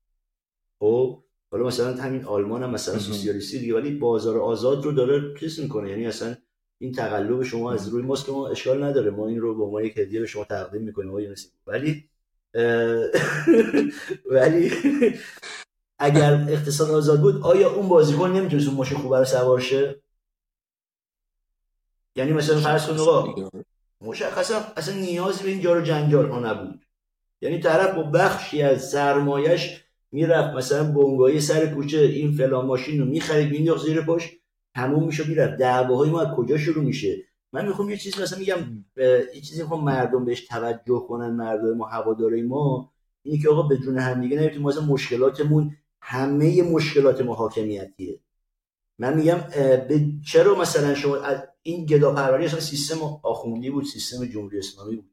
خب 0.81 1.23
حالا 1.53 1.67
مثلا 1.67 1.97
همین 1.97 2.25
آلمان 2.25 2.63
هم 2.63 2.71
مثلا 2.71 2.99
سوسیالیستی 2.99 3.59
دیگه 3.59 3.75
ولی 3.75 3.91
بازار 3.91 4.39
آزاد 4.39 4.85
رو 4.85 4.93
داره 4.93 5.35
چیز 5.41 5.61
می‌کنه. 5.61 5.91
یعنی 5.91 6.07
اصلا 6.07 6.37
این 6.79 6.93
تقلب 6.93 7.43
شما 7.43 7.73
از 7.73 7.89
روی 7.89 8.03
ماست 8.03 8.27
که 8.27 8.33
ما 8.33 8.49
اشکال 8.49 8.85
نداره. 8.85 9.11
ما 9.11 9.29
این 9.29 9.41
رو 9.41 9.57
به 9.57 9.65
عنوان 9.65 9.85
یک 9.85 9.99
هدیه 9.99 10.21
به 10.21 10.27
شما 10.27 10.45
تقدیم 10.45 10.83
می‌کنیم. 10.83 11.35
ولی 11.67 12.10
ولی 14.31 14.73
اگر 15.99 16.47
اقتصاد 16.49 16.91
آزاد 16.91 17.21
بود 17.21 17.43
آیا 17.43 17.71
اون 17.71 17.89
بازیکن 17.89 18.31
نمی‌تونست 18.31 18.69
اون 18.69 18.77
ماشین 18.77 18.99
خوبه 18.99 19.19
رو 19.19 19.25
سوار 19.25 19.61
شه؟ 19.61 20.03
یعنی 22.17 22.33
مثلا 22.33 22.61
فرض 22.61 22.87
کن 22.87 22.99
آقا 22.99 23.35
مشخصا 24.01 24.65
اصلا 24.77 24.95
نیازی 24.95 25.45
به 25.45 25.51
این 25.51 25.61
جار 25.61 25.83
جنجال 25.83 26.29
ها 26.31 26.41
نبود. 26.41 26.81
یعنی 27.41 27.61
طرف 27.61 27.95
با 27.95 28.03
بخشی 28.03 28.63
از 28.63 28.91
سرمایش 28.91 29.85
می‌رفت 30.13 30.55
مثلا 30.55 30.93
بونگایی 30.93 31.41
سر 31.41 31.67
کوچه 31.67 31.99
این 31.99 32.33
فلان 32.33 32.67
ماشین 32.67 33.01
رو 33.01 33.07
می‌خرید 33.07 33.51
مینداخت 33.51 33.87
زیر 33.87 34.01
پاش 34.01 34.31
تموم 34.75 35.07
میشه 35.07 35.29
می‌رفت. 35.29 35.57
دعواهای 35.57 36.11
ما 36.11 36.21
از 36.21 36.37
کجا 36.37 36.59
شروع 36.59 36.85
میشه؟ 36.85 37.30
من 37.53 37.67
می‌خوام 37.67 37.91
یه 37.91 37.97
چیزی 37.97 38.23
مثلا 38.23 38.39
میگم 38.39 38.85
یه 39.35 39.41
چیزی 39.41 39.63
می‌خوام 39.63 39.85
مردم 39.85 40.25
بهش 40.25 40.47
توجه 40.47 41.05
کنن 41.09 41.31
مردم 41.31 41.77
ما 41.77 41.87
هواداره 41.87 42.43
ما 42.43 42.93
اینی 43.23 43.39
که 43.39 43.49
آقا 43.49 43.63
به 43.63 43.79
جون 43.79 43.99
هم 43.99 44.21
دیگه 44.21 44.37
نمی‌تونیم 44.37 44.67
مثلا 44.67 44.85
مشکلاتمون 44.85 45.77
همه 46.03 46.63
مشکلات 46.63 47.21
ما 47.21 47.35
حاکمیتیه. 47.35 48.21
من 48.99 49.15
میگم 49.15 49.39
به 49.89 50.07
چرا 50.27 50.55
مثلا 50.55 50.95
شما 50.95 51.19
این 51.63 51.87
گدا 51.87 52.15
پروری 52.15 52.45
اصلا 52.45 52.61
سیستم 52.61 52.97
آخوندی 53.23 53.71
بود 53.71 53.85
سیستم 53.85 54.27
جمهوری 54.27 54.59
اسلامی 54.59 54.97
بود؟ 54.97 55.11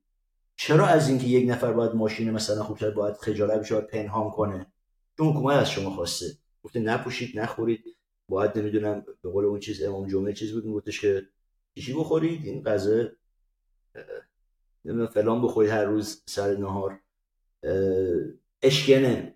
چرا 0.56 0.86
از 0.86 1.10
اینکه 1.10 1.28
یک 1.28 1.50
نفر 1.50 1.74
باید 1.74 1.96
ماشین 1.96 2.32
مثلا 2.32 2.64
خوبتر 2.64 2.92
باید 2.92 3.16
خجالت 3.16 3.60
بشه 3.60 3.82
پنهان 3.82 4.30
کنه؟ 4.30 4.66
چون 5.18 5.28
حکومت 5.28 5.56
از 5.56 5.72
شما 5.72 5.90
خواسته. 5.90 6.26
گفته 6.64 6.80
نپوشید 6.80 7.40
نخورید. 7.40 7.84
باید 8.30 8.58
نمی‌دونم 8.58 9.06
به 9.22 9.30
قول 9.30 9.46
اون 9.46 9.60
چیز 9.60 9.84
امام 9.84 10.08
جمعه 10.08 10.34
چیز 10.34 10.54
بود 10.54 10.66
گفتش 10.66 11.02
که 11.02 11.24
چیزی 11.82 11.94
بخورید؟ 11.94 12.46
این 12.46 12.64
غذا 12.64 13.06
فلان 15.14 15.42
بخورید 15.42 15.72
هر 15.72 15.86
روز 15.86 16.24
سر 16.26 16.58
نهار. 16.58 17.00
اشکنه. 18.62 19.36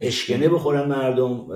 اشکنه 0.00 0.48
بخورن 0.48 0.88
مردم 0.88 1.46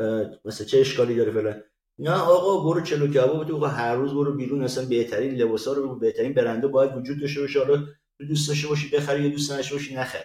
مثلا 0.44 0.66
چه 0.66 0.80
اشکالی 0.80 1.16
داره 1.16 1.32
فلان. 1.32 1.62
نه 1.98 2.10
آقا 2.10 2.64
برو 2.64 2.80
چلو 2.80 3.12
کباب 3.12 3.48
تو 3.48 3.64
هر 3.64 3.94
روز 3.94 4.14
برو 4.14 4.34
بیرون 4.34 4.62
اصلا 4.62 4.84
بهترین 4.84 5.34
لباسا 5.34 5.72
رو 5.72 5.98
بهترین 5.98 6.34
برنده 6.34 6.68
باید 6.68 6.96
وجود 6.96 7.20
داشته 7.20 7.40
باشه. 7.40 7.58
حالا 7.58 7.86
دوست 8.28 8.48
داشته 8.48 8.68
باشی 8.68 8.96
بخری 8.96 9.22
یا 9.22 9.28
دوست 9.28 9.52
نداشته 9.52 9.74
باشی 9.74 9.94
نخری. 9.94 10.24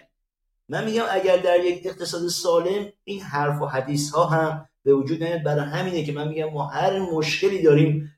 من 0.68 0.84
میگم 0.84 1.04
اگر 1.10 1.36
در 1.36 1.64
یک 1.64 1.86
اقتصاد 1.86 2.28
سالم 2.28 2.92
این 3.04 3.20
حرف 3.20 3.62
و 3.62 3.66
حدیث 3.66 4.10
ها 4.10 4.24
هم 4.24 4.68
به 4.82 4.94
وجود 4.94 5.22
نیاد 5.22 5.42
برای 5.42 5.64
همینه 5.64 6.04
که 6.04 6.12
من 6.12 6.28
میگم 6.28 6.50
ما 6.50 6.66
هر 6.66 6.98
مشکلی 6.98 7.62
داریم 7.62 8.14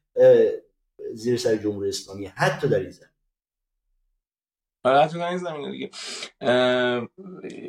زیر 1.17 1.37
سر 1.37 1.57
جمهوری 1.57 1.89
اسلامی 1.89 2.27
حتی 2.27 2.69
در 2.69 2.81
این 2.81 2.91
زمین. 2.91 3.11
آره 4.85 5.01
حتی 5.01 5.19
در 5.19 5.29
این 5.29 5.39
زمینه 5.39 5.71
دیگه. 5.71 5.91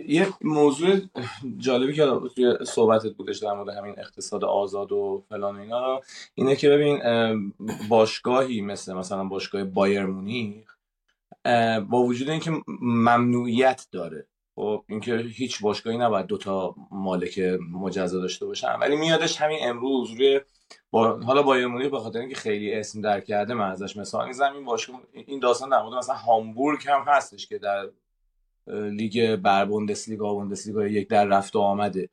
یه 0.08 0.28
موضوع 0.42 1.00
جالبی 1.58 1.94
که 1.94 2.06
توی 2.36 2.58
صحبتت 2.66 3.14
بودش 3.14 3.38
در 3.38 3.54
مورد 3.54 3.70
همین 3.78 4.00
اقتصاد 4.00 4.44
آزاد 4.44 4.92
و 4.92 5.24
فلان 5.30 5.60
اینا 5.60 6.02
اینه 6.36 6.56
که 6.56 6.70
ببین 6.70 7.00
باشگاهی 7.90 8.62
مثل 8.62 8.94
مثلا 8.94 9.24
باشگاه 9.24 9.64
بایر 9.64 10.06
مونیخ 10.06 10.78
با 11.90 12.04
وجود 12.04 12.30
اینکه 12.30 12.52
ممنوعیت 12.82 13.88
داره. 13.92 14.28
خب 14.56 14.84
اینکه 14.90 15.18
هیچ 15.18 15.62
باشگاهی 15.62 15.98
نباید 15.98 16.26
دوتا 16.26 16.76
مالک 16.92 17.40
مجزا 17.72 18.20
داشته 18.20 18.46
باشن 18.46 18.76
ولی 18.82 18.96
میادش 18.96 19.42
همین 19.42 19.60
امروز 19.62 20.12
روی 20.12 20.42
با 20.91 21.19
حالا 21.19 21.43
بایر 21.43 21.67
مونیخ 21.67 21.91
به 21.91 21.99
خاطر 21.99 22.19
اینکه 22.19 22.36
خیلی 22.36 22.73
اسم 22.73 23.01
در 23.01 23.21
کرده 23.21 23.53
من 23.53 23.71
ازش 23.71 23.97
مثال 23.97 24.27
می‌زنم 24.27 24.53
این 24.53 24.65
باشگاه 24.65 25.01
این 25.13 25.39
داستان 25.39 25.69
در 25.69 25.82
مورد 25.82 25.95
مثلا 25.95 26.15
هامبورگ 26.15 26.88
هم 26.88 27.03
هستش 27.08 27.47
که 27.47 27.58
در 27.58 27.89
لیگ 28.67 29.36
بر 29.36 29.65
بوندسلیگا 29.65 30.34
بوندسلیگا 30.34 30.88
یک 30.88 31.10
در 31.10 31.25
رفت 31.25 31.56
و 31.56 31.60
آمده. 31.60 32.10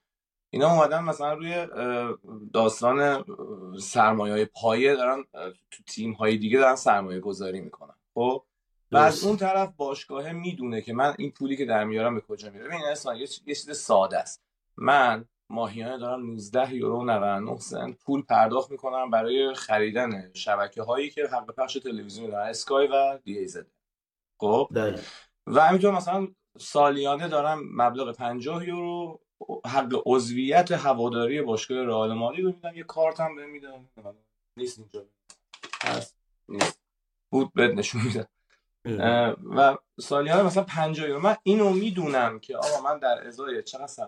اینا 0.50 0.72
اومدن 0.72 1.04
مثلا 1.04 1.34
روی 1.34 1.66
داستان 2.52 3.24
سرمایه 3.80 4.32
های 4.32 4.44
پایه 4.44 4.96
دارن 4.96 5.24
تو 5.70 5.82
تیم 5.86 6.12
های 6.12 6.36
دیگه 6.36 6.58
دارن 6.58 6.76
سرمایه 6.76 7.20
گذاری 7.20 7.60
می‌کنن. 7.60 7.94
خب؟ 8.14 8.44
و 8.92 8.96
از 8.96 9.24
اون 9.24 9.36
طرف 9.36 9.72
باشگاه 9.76 10.32
می‌دونه 10.32 10.80
که 10.80 10.92
من 10.92 11.14
این 11.18 11.30
پولی 11.30 11.56
که 11.56 11.64
در 11.64 11.84
میارم 11.84 12.14
به 12.14 12.20
کجا 12.20 12.50
میره. 12.50 12.64
ببین 12.64 12.80
اصلا 12.90 13.14
یه 13.14 13.26
چیز 13.26 13.76
ساده 13.76 14.18
است. 14.18 14.42
من 14.76 15.24
ماهیانه 15.50 15.98
دارم 15.98 16.26
19 16.30 16.74
یورو 16.74 17.04
99 17.04 17.58
سنت 17.58 17.98
پول 18.04 18.22
پرداخت 18.22 18.70
می‌کنم 18.70 19.10
برای 19.10 19.54
خریدن 19.54 20.32
شبکه 20.34 20.82
هایی 20.82 21.10
که 21.10 21.26
حق 21.32 21.54
پخش 21.54 21.74
تلویزیون 21.74 22.30
دارن 22.30 22.48
اسکای 22.48 22.86
و 22.86 23.18
دی 23.24 23.38
ای 23.38 23.48
زد. 23.48 23.66
خب؟ 24.40 24.68
بله. 24.70 25.00
و 25.46 25.60
همینطور 25.60 25.94
مثلا 25.94 26.28
سالیانه 26.58 27.28
دارم 27.28 27.62
مبلغ 27.72 28.12
50 28.16 28.68
یورو 28.68 29.20
حق 29.66 30.02
عضویت 30.06 30.72
هواداری 30.72 31.42
باشگاه 31.42 31.84
رئال 31.84 32.12
مادرید 32.12 32.44
رو 32.44 32.52
میدم 32.52 32.76
یه 32.76 32.84
کارت 32.84 33.20
هم 33.20 33.36
بهم 33.36 33.50
میدم 33.50 33.88
نیست 34.56 34.78
اینجا. 34.78 35.04
هست. 35.84 36.16
نیست. 36.48 36.80
بود 37.32 37.52
بد 37.54 37.70
نشون 37.70 38.02
میدم. 38.02 38.26
و 39.56 39.76
سالیانه 40.00 40.42
مثلا 40.42 40.62
50 40.62 41.08
یورو. 41.08 41.20
من 41.20 41.36
اینو 41.42 41.70
می‌دونم 41.70 42.38
که 42.38 42.56
آقا 42.56 42.82
من 42.84 42.98
در 42.98 43.26
ازای 43.26 43.62
چقدر 43.62 43.86
سر 43.86 44.06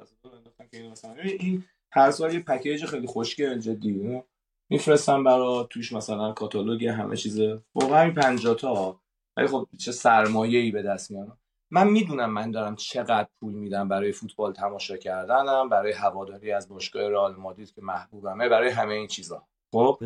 که 0.71 0.77
این 0.77 0.91
مثلا 0.91 1.15
این 1.23 1.65
هر 1.93 2.11
سال 2.11 2.35
یه 2.35 2.41
پکیج 2.41 2.85
خیلی 2.85 3.07
خوشگل 3.07 3.59
جدی 3.59 4.23
میفرستم 4.71 5.25
برا 5.25 5.67
توش 5.71 5.93
مثلا 5.93 6.33
کاتالوگ 6.33 6.87
همه 6.87 7.17
چیز. 7.17 7.41
واقعا 7.75 8.03
این 8.03 8.15
50 8.15 8.55
تا. 8.55 9.01
ولی 9.37 9.47
خب 9.47 9.69
چه 9.79 9.93
سرمایه 9.93 10.59
ای 10.59 10.71
به 10.71 10.83
دست 10.83 11.11
میارم. 11.11 11.39
من 11.71 11.89
می‌دونم 11.89 12.31
من 12.31 12.51
دارم 12.51 12.77
چقدر 12.77 13.29
پول 13.41 13.55
میدم 13.55 13.89
برای 13.89 14.13
فوتبال 14.13 14.53
تماشا 14.53 14.97
کردنم 14.97 15.69
برای 15.69 15.93
هواداری 15.93 16.53
از 16.53 16.69
باشگاه 16.69 17.09
رئال 17.11 17.37
مادرید 17.37 17.75
که 17.75 17.83
محبوبمه 17.83 18.49
برای 18.49 18.71
همه 18.71 18.95
این 18.95 19.07
چیزا. 19.07 19.47
خب؟ 19.73 20.03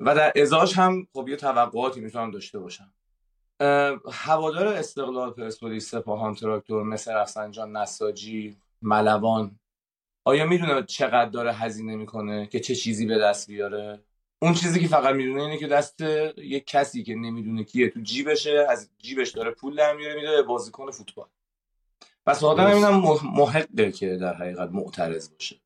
و 0.00 0.14
در 0.14 0.32
ازاش 0.36 0.78
هم 0.78 1.06
خب 1.12 1.28
یه 1.28 1.36
توقعاتی 1.36 2.00
می‌تونم 2.00 2.30
داشته 2.30 2.58
باشم. 2.58 2.92
هوادار 4.12 4.68
استقلال 4.68 5.30
پرسپولیس 5.30 5.90
سپاهان 5.90 6.34
تراکتور 6.34 6.82
مثل 6.82 7.12
رفسنجان 7.12 7.76
نساجی 7.76 8.56
ملوان 8.82 9.58
آیا 10.24 10.46
می‌دونه 10.46 10.82
چقدر 10.82 11.30
داره 11.30 11.52
هزینه 11.52 11.96
می‌کنه؟ 11.96 12.46
که 12.46 12.60
چه 12.60 12.74
چیزی 12.74 13.06
به 13.06 13.18
دست 13.18 13.46
بیاره؟ 13.46 14.00
اون 14.42 14.54
چیزی 14.54 14.80
که 14.80 14.88
فقط 14.88 15.14
می‌دونه 15.14 15.42
اینه 15.42 15.58
که 15.58 15.66
دست 15.66 16.00
یک 16.36 16.66
کسی 16.66 17.02
که 17.02 17.14
نمی‌دونه 17.14 17.64
کیه 17.64 17.90
تو 17.90 18.00
جیبشه 18.00 18.66
از 18.68 18.90
جیبش 18.98 19.30
داره 19.30 19.50
پول 19.50 19.76
در 19.76 19.96
میاره 19.96 20.14
میده 20.14 20.42
بازیکن 20.42 20.90
فوتبال. 20.90 21.26
پس 22.26 22.44
آدم 22.44 22.66
اینم 22.66 23.02
محقه 23.36 23.92
که 23.92 24.16
در 24.16 24.34
حقیقت 24.34 24.70
معترض 24.72 25.30
باشه. 25.32 25.56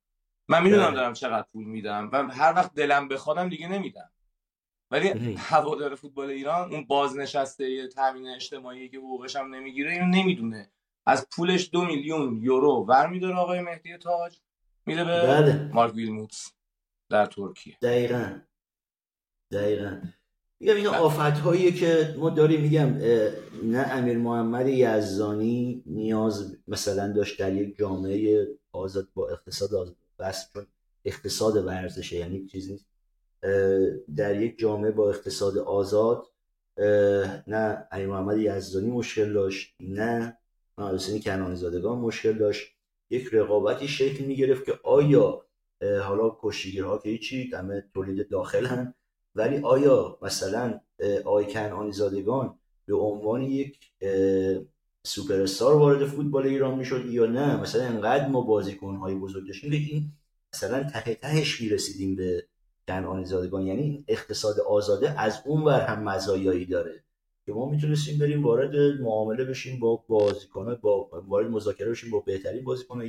من 0.48 0.62
می‌دونم 0.62 0.86
بله. 0.86 0.94
دارم 0.94 1.12
چقدر 1.12 1.46
پول 1.52 1.64
میدم 1.64 2.08
و 2.12 2.28
هر 2.28 2.52
وقت 2.56 2.74
دلم 2.74 3.08
بخوادم 3.08 3.48
دیگه 3.48 3.68
نمیدم. 3.68 4.10
ولی 4.90 5.34
هوادار 5.38 5.94
فوتبال 5.94 6.30
ایران 6.30 6.72
اون 6.72 6.84
بازنشسته 6.84 7.88
تامین 7.88 8.28
اجتماعی 8.28 8.88
که 8.88 8.98
حقوقش 8.98 9.36
هم 9.36 9.54
نمی‌گیره 9.54 9.92
اینو 9.92 10.06
نمی‌دونه. 10.06 10.70
از 11.06 11.26
پولش 11.36 11.70
دو 11.72 11.84
میلیون 11.84 12.42
یورو 12.42 12.86
ور 12.88 13.06
میداره 13.06 13.36
آقای 13.36 13.60
مهدی 13.60 13.96
تاج 13.96 14.40
میده 14.86 15.04
به 15.04 15.26
بله. 15.26 15.70
مارک 15.72 15.94
ویلموتس 15.94 16.52
در 17.08 17.26
ترکیه. 17.26 17.76
دقیقا. 17.82 18.40
دقیقا. 19.52 20.00
میگم 20.60 20.74
این 20.74 20.86
آفت 20.86 21.38
هایی 21.38 21.72
که 21.72 22.14
ما 22.18 22.30
داریم 22.30 22.60
میگم 22.60 22.88
نه 23.62 23.86
امیر 23.90 24.18
محمد 24.18 24.68
یزدانی 24.68 25.82
نیاز 25.86 26.56
مثلا 26.68 27.12
داشت 27.12 27.38
در 27.38 27.54
یک 27.54 27.76
جامعه 27.76 28.48
آزاد 28.72 29.08
با 29.14 29.28
اقتصاد 29.28 29.74
آزاد 29.74 29.96
بس 30.18 30.52
اقتصاد 31.04 31.66
ورزشه 31.66 32.16
یعنی 32.16 32.46
چیزی 32.46 32.80
در 34.16 34.42
یک 34.42 34.58
جامعه 34.58 34.90
با 34.90 35.08
اقتصاد 35.08 35.58
آزاد 35.58 36.26
نه 37.46 37.86
علی 37.90 38.06
محمد 38.06 38.38
یزدانی 38.38 38.90
مشکل 38.90 39.32
داشت 39.32 39.74
نه 39.80 40.36
حسین 40.78 41.20
کنانی 41.20 41.56
زادگان 41.56 41.98
مشکل 41.98 42.32
داشت. 42.32 42.68
یک 43.10 43.28
رقابتی 43.32 43.88
شکل 43.88 44.24
می 44.24 44.36
گرفت 44.36 44.64
که 44.64 44.78
آیا 44.82 45.44
حالا 45.82 46.36
کشتیگیرها 46.42 46.98
که 46.98 47.08
هیچی 47.08 47.50
همه 47.54 47.84
تولید 47.94 48.28
داخل 48.28 48.66
هم 48.66 48.94
ولی 49.34 49.58
آیا 49.58 50.18
مثلا 50.22 50.80
آقای 51.24 51.46
کنانی 51.46 51.92
زادگان 51.92 52.58
به 52.86 52.94
عنوان 52.94 53.42
یک 53.42 53.78
سوپر 55.04 55.40
استار 55.40 55.76
وارد 55.76 56.06
فوتبال 56.06 56.46
ایران 56.46 56.78
می‌شد 56.78 57.06
یا 57.06 57.26
نه؟ 57.26 57.60
مثلا 57.60 57.82
انقدر 57.82 58.28
ما 58.28 58.40
بازیکن 58.40 58.94
های 58.96 59.14
بزرگ 59.14 59.46
داشتیم 59.46 59.72
این 59.72 60.12
مثلا 60.54 60.90
ته 60.90 61.14
تهش 61.14 61.60
می‌رسیدیم 61.60 62.16
به 62.16 62.46
کنعانی 62.90 63.24
زادگان 63.24 63.66
یعنی 63.66 64.04
اقتصاد 64.08 64.60
آزاده 64.60 65.20
از 65.20 65.42
اون 65.46 65.62
ور 65.62 65.80
هم 65.80 66.02
مزایایی 66.02 66.66
داره. 66.66 67.04
که 67.46 67.52
ما 67.52 67.70
می‌تونستیم 67.70 68.18
بریم 68.18 68.44
وارد 68.44 69.00
معامله 69.00 69.44
بشیم 69.44 69.80
با 69.80 70.04
بازیکن 70.08 70.74
با 70.74 71.08
وارد 71.28 71.50
مذاکره 71.50 71.90
بشیم 71.90 72.10
با 72.10 72.20
بهترین 72.20 72.64
بازیکن 72.64 73.02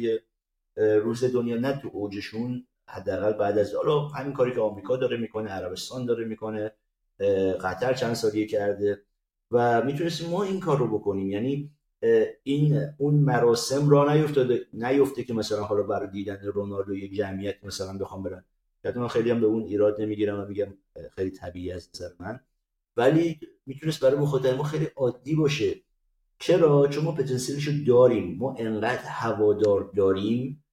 روز 0.77 1.23
دنیا 1.23 1.57
نه 1.57 1.81
تو 1.81 1.89
اوجشون 1.93 2.67
حداقل 2.85 3.33
بعد 3.33 3.57
از 3.57 3.75
حالا 3.75 3.99
همین 3.99 4.33
کاری 4.33 4.53
که 4.53 4.61
آمریکا 4.61 4.97
داره 4.97 5.17
می‌کنه 5.17 5.49
عربستان 5.49 6.05
داره 6.05 6.25
می‌کنه 6.25 6.71
قطر 7.61 7.93
چند 7.93 8.13
سالیه 8.13 8.47
کرده. 8.47 9.01
و 9.51 9.81
می‌تونستیم 9.81 10.29
ما 10.29 10.43
این 10.43 10.59
کار 10.59 10.77
رو 10.77 10.99
بکنیم. 10.99 11.29
یعنی 11.29 11.71
این 12.43 12.93
اون 12.97 13.13
مراسم 13.13 13.89
را 13.89 14.13
نیفتاده 14.13 14.61
نیفته 14.73 15.23
که 15.23 15.33
مثلا 15.33 15.63
حالا 15.63 15.83
برای 15.83 16.09
دیدن 16.09 16.39
رونالدو 16.43 16.95
یک 16.95 17.13
جمعیت 17.13 17.55
مثلا 17.63 17.97
بخوام 17.97 18.23
برن. 18.23 18.43
که 18.83 18.99
من 18.99 19.07
خیلی 19.07 19.31
هم 19.31 19.39
به 19.41 19.45
اون 19.45 19.63
ایراد 19.63 20.01
نمی‌گیرم 20.01 20.39
و 20.39 20.45
میگم 20.45 20.73
خیلی 21.15 21.31
طبیعی 21.31 21.71
از 21.71 21.89
نظر 21.95 22.09
من. 22.19 22.39
ولی 22.97 23.39
می‌تونست 23.65 24.03
برای 24.03 24.19
مخاطب 24.19 24.57
ما 24.57 24.63
خیلی 24.63 24.87
عادی 24.95 25.35
باشه. 25.35 25.75
چرا؟ 26.39 26.87
چون 26.87 27.03
ما 27.03 27.11
پتانسیلش 27.11 27.67
رو 27.67 27.73
داریم. 27.87 28.37
ما 28.37 28.55
انقدر 28.59 29.03
هوادار 29.05 29.91
داریم 29.95 30.63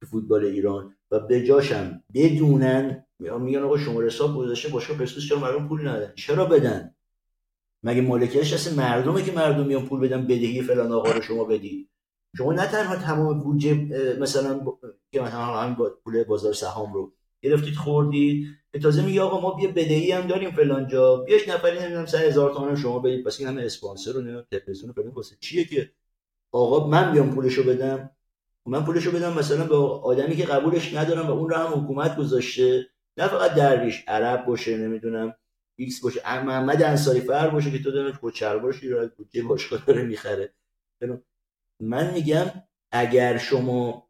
تو 0.00 0.06
فوتبال 0.06 0.44
ایران 0.44 0.96
و 1.10 1.20
به 1.20 1.44
جاشم 1.44 2.04
بدونن 2.14 3.06
میگن 3.18 3.62
آقا 3.62 3.78
شما 3.78 4.02
حساب 4.02 4.36
گذاشته 4.36 4.68
باشگاه 4.68 4.98
پرسپولیس 4.98 5.28
چرا 5.28 5.38
مردم 5.38 5.68
پول 5.68 5.88
ندن؟ 5.88 6.12
چرا 6.14 6.44
بدن؟ 6.44 6.94
مگه 7.82 8.00
مالکیتش 8.00 8.52
هست 8.52 8.78
مردمه 8.78 9.22
که 9.22 9.32
مردم 9.32 9.66
میان 9.66 9.86
پول 9.86 10.00
بدن 10.00 10.24
بدهی 10.24 10.62
فلان 10.62 10.92
آقا 10.92 11.10
رو 11.10 11.22
شما 11.22 11.44
بدی؟ 11.44 11.88
شما 12.36 12.52
نه 12.52 12.66
تنها 12.66 12.96
تمام 12.96 13.40
بودجه 13.40 13.74
مثلا 14.20 14.66
که 15.12 15.22
همین 15.22 15.76
پول 16.04 16.24
بازار 16.24 16.52
سهام 16.52 16.92
رو 16.92 17.12
گرفتید 17.42 17.74
خوردید. 17.74 18.46
به 18.70 18.78
تازه 18.78 19.02
میگه 19.02 19.22
آقا 19.22 19.40
ما 19.40 19.54
بیا 19.54 19.70
بدهی 19.70 20.12
هم 20.12 20.26
داریم 20.26 20.50
فلان 20.50 20.88
جا. 20.88 21.16
بیاش 21.16 21.48
نفری 21.48 21.78
نمی‌دونم 21.78 22.06
سر 22.06 22.24
هزار 22.24 22.54
تومن 22.54 22.76
شما 22.76 22.98
بدید. 22.98 23.26
پس 23.26 23.40
این 23.40 23.48
همه 23.48 23.62
اسپانسر 23.62 24.12
رو 24.12 24.20
نمی‌دونم 24.20 24.46
تلویزیون 24.50 24.92
فلان. 24.92 25.08
واسه 25.08 25.36
چیه 25.40 25.64
که؟ 25.64 25.92
آقا 26.52 26.86
من 26.86 27.12
بیام 27.12 27.34
پولشو 27.34 27.62
بدم. 27.62 28.10
من 28.66 28.84
پولشو 28.84 29.10
بدم 29.10 29.38
مثلا 29.38 29.66
به 29.66 29.76
آدمی 29.76 30.36
که 30.36 30.44
قبولش 30.44 30.94
ندارم 30.94 31.26
و 31.26 31.30
اون 31.30 31.50
رو 31.50 31.56
هم 31.56 31.84
حکومت 31.84 32.16
گذاشته. 32.16 32.86
نه 33.16 33.28
فقط 33.28 33.54
درویش 33.54 34.04
عرب 34.08 34.46
باشه 34.46 34.76
نمی‌دونم 34.76 35.34
ایکس 35.78 36.00
باشه 36.00 36.44
محمد 36.44 36.82
انصاری 36.82 37.20
فر 37.20 37.48
باشه 37.48 37.70
که 37.70 37.82
تو 37.82 37.90
دارن 37.90 38.12
کوچر 38.12 38.58
باشی 38.58 38.88
رو 38.88 39.08
بودجه 39.16 39.42
باشگاه 39.42 39.84
داره 39.86 40.02
می‌خره. 40.02 40.54
من 41.80 42.14
میگم 42.14 42.46
اگر 42.92 43.38
شما 43.38 44.09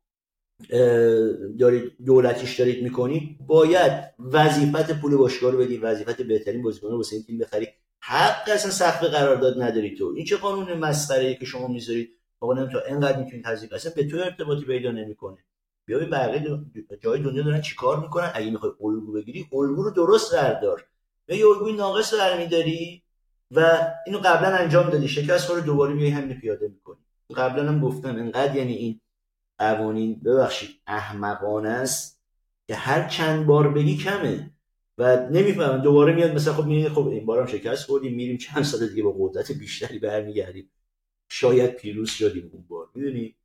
دارید 1.58 1.92
دولتیش 2.06 2.60
دارید 2.60 2.82
می‌کنید 2.82 3.36
باید 3.46 3.92
وظیفت 4.18 5.00
پول 5.00 5.16
باشگاه 5.16 5.52
رو 5.52 5.58
بدید 5.58 5.80
وظیفت 5.82 6.22
بهترین 6.22 6.62
بازیکن 6.62 6.88
رو 6.88 6.96
واسه 6.96 7.16
این 7.16 7.24
تیم 7.24 7.38
بخرید 7.38 7.68
حق 8.00 8.48
اصلا 8.54 8.70
سقف 8.70 9.04
قرارداد 9.04 9.62
نداری 9.62 9.96
تو. 9.96 10.12
این 10.16 10.24
چه 10.24 10.36
قانون 10.36 10.72
مسخره 10.78 11.34
که 11.34 11.44
شما 11.44 11.68
می‌ذارید؟ 11.68 12.10
آقا 12.40 12.66
تو 12.66 12.78
انقدر 12.88 13.18
می‌تونید 13.18 13.44
تزریق 13.44 13.72
اصلا 13.72 13.92
به 13.96 14.04
تو 14.04 14.16
ارتباطی 14.16 14.64
پیدا 14.64 14.90
نمی‌کنه. 14.90 15.38
بیا 15.86 15.98
به 15.98 16.06
بقیه 16.06 16.58
جای 17.00 17.22
دنیا 17.22 17.42
دارن 17.42 17.60
چیکار 17.60 18.00
می‌کنن؟ 18.00 18.30
اگه 18.34 18.50
می‌خوای 18.50 18.72
الگو 18.80 19.12
بگیری 19.12 19.46
الگو 19.52 19.82
رو 19.82 19.90
درست 19.90 20.34
بردار. 20.34 20.86
یا 21.28 21.36
یه 21.36 21.46
الگوی 21.46 21.72
ناقص 21.72 22.14
برمیداری 22.14 23.02
و 23.50 23.78
اینو 24.06 24.18
قبلا 24.18 24.48
انجام 24.48 24.90
دادی. 24.90 25.08
شکست 25.08 25.50
رو 25.50 25.60
دوباره 25.60 25.94
میای 25.94 26.10
همین 26.10 26.40
پیاده 26.40 26.68
می‌کنی. 26.68 26.98
قبلا 27.36 27.68
هم 27.68 27.80
گفتم 27.80 28.08
انقدر 28.08 28.56
یعنی 28.56 28.74
این 28.74 29.00
قوانین 29.60 30.20
ببخشید 30.20 30.80
احمقانه 30.86 31.68
است 31.68 32.22
که 32.66 32.74
هر 32.74 33.08
چند 33.08 33.46
بار 33.46 33.68
بگی 33.68 33.96
کمه. 33.96 34.50
و 34.98 35.16
نمی‌فهمم 35.16 35.82
دوباره 35.82 36.14
میاد 36.14 36.34
مثلا 36.34 36.54
خب 36.54 36.64
می‌بینید 36.64 36.88
خب 36.88 37.08
این 37.08 37.26
بارم 37.26 37.46
شکست 37.46 37.86
خوردیم 37.86 38.14
میریم 38.14 38.36
چند 38.36 38.62
سال 38.62 38.88
دیگه 38.88 39.02
با 39.02 39.14
قدرت 39.18 39.52
بیشتری 39.52 39.98
برمیگردیم. 39.98 40.70
شاید 41.28 41.70
پیروز 41.70 42.10
شدیم 42.10 42.50
اون 42.52 42.64
بار 42.68 42.88
می‌دونی؟ 42.94 43.36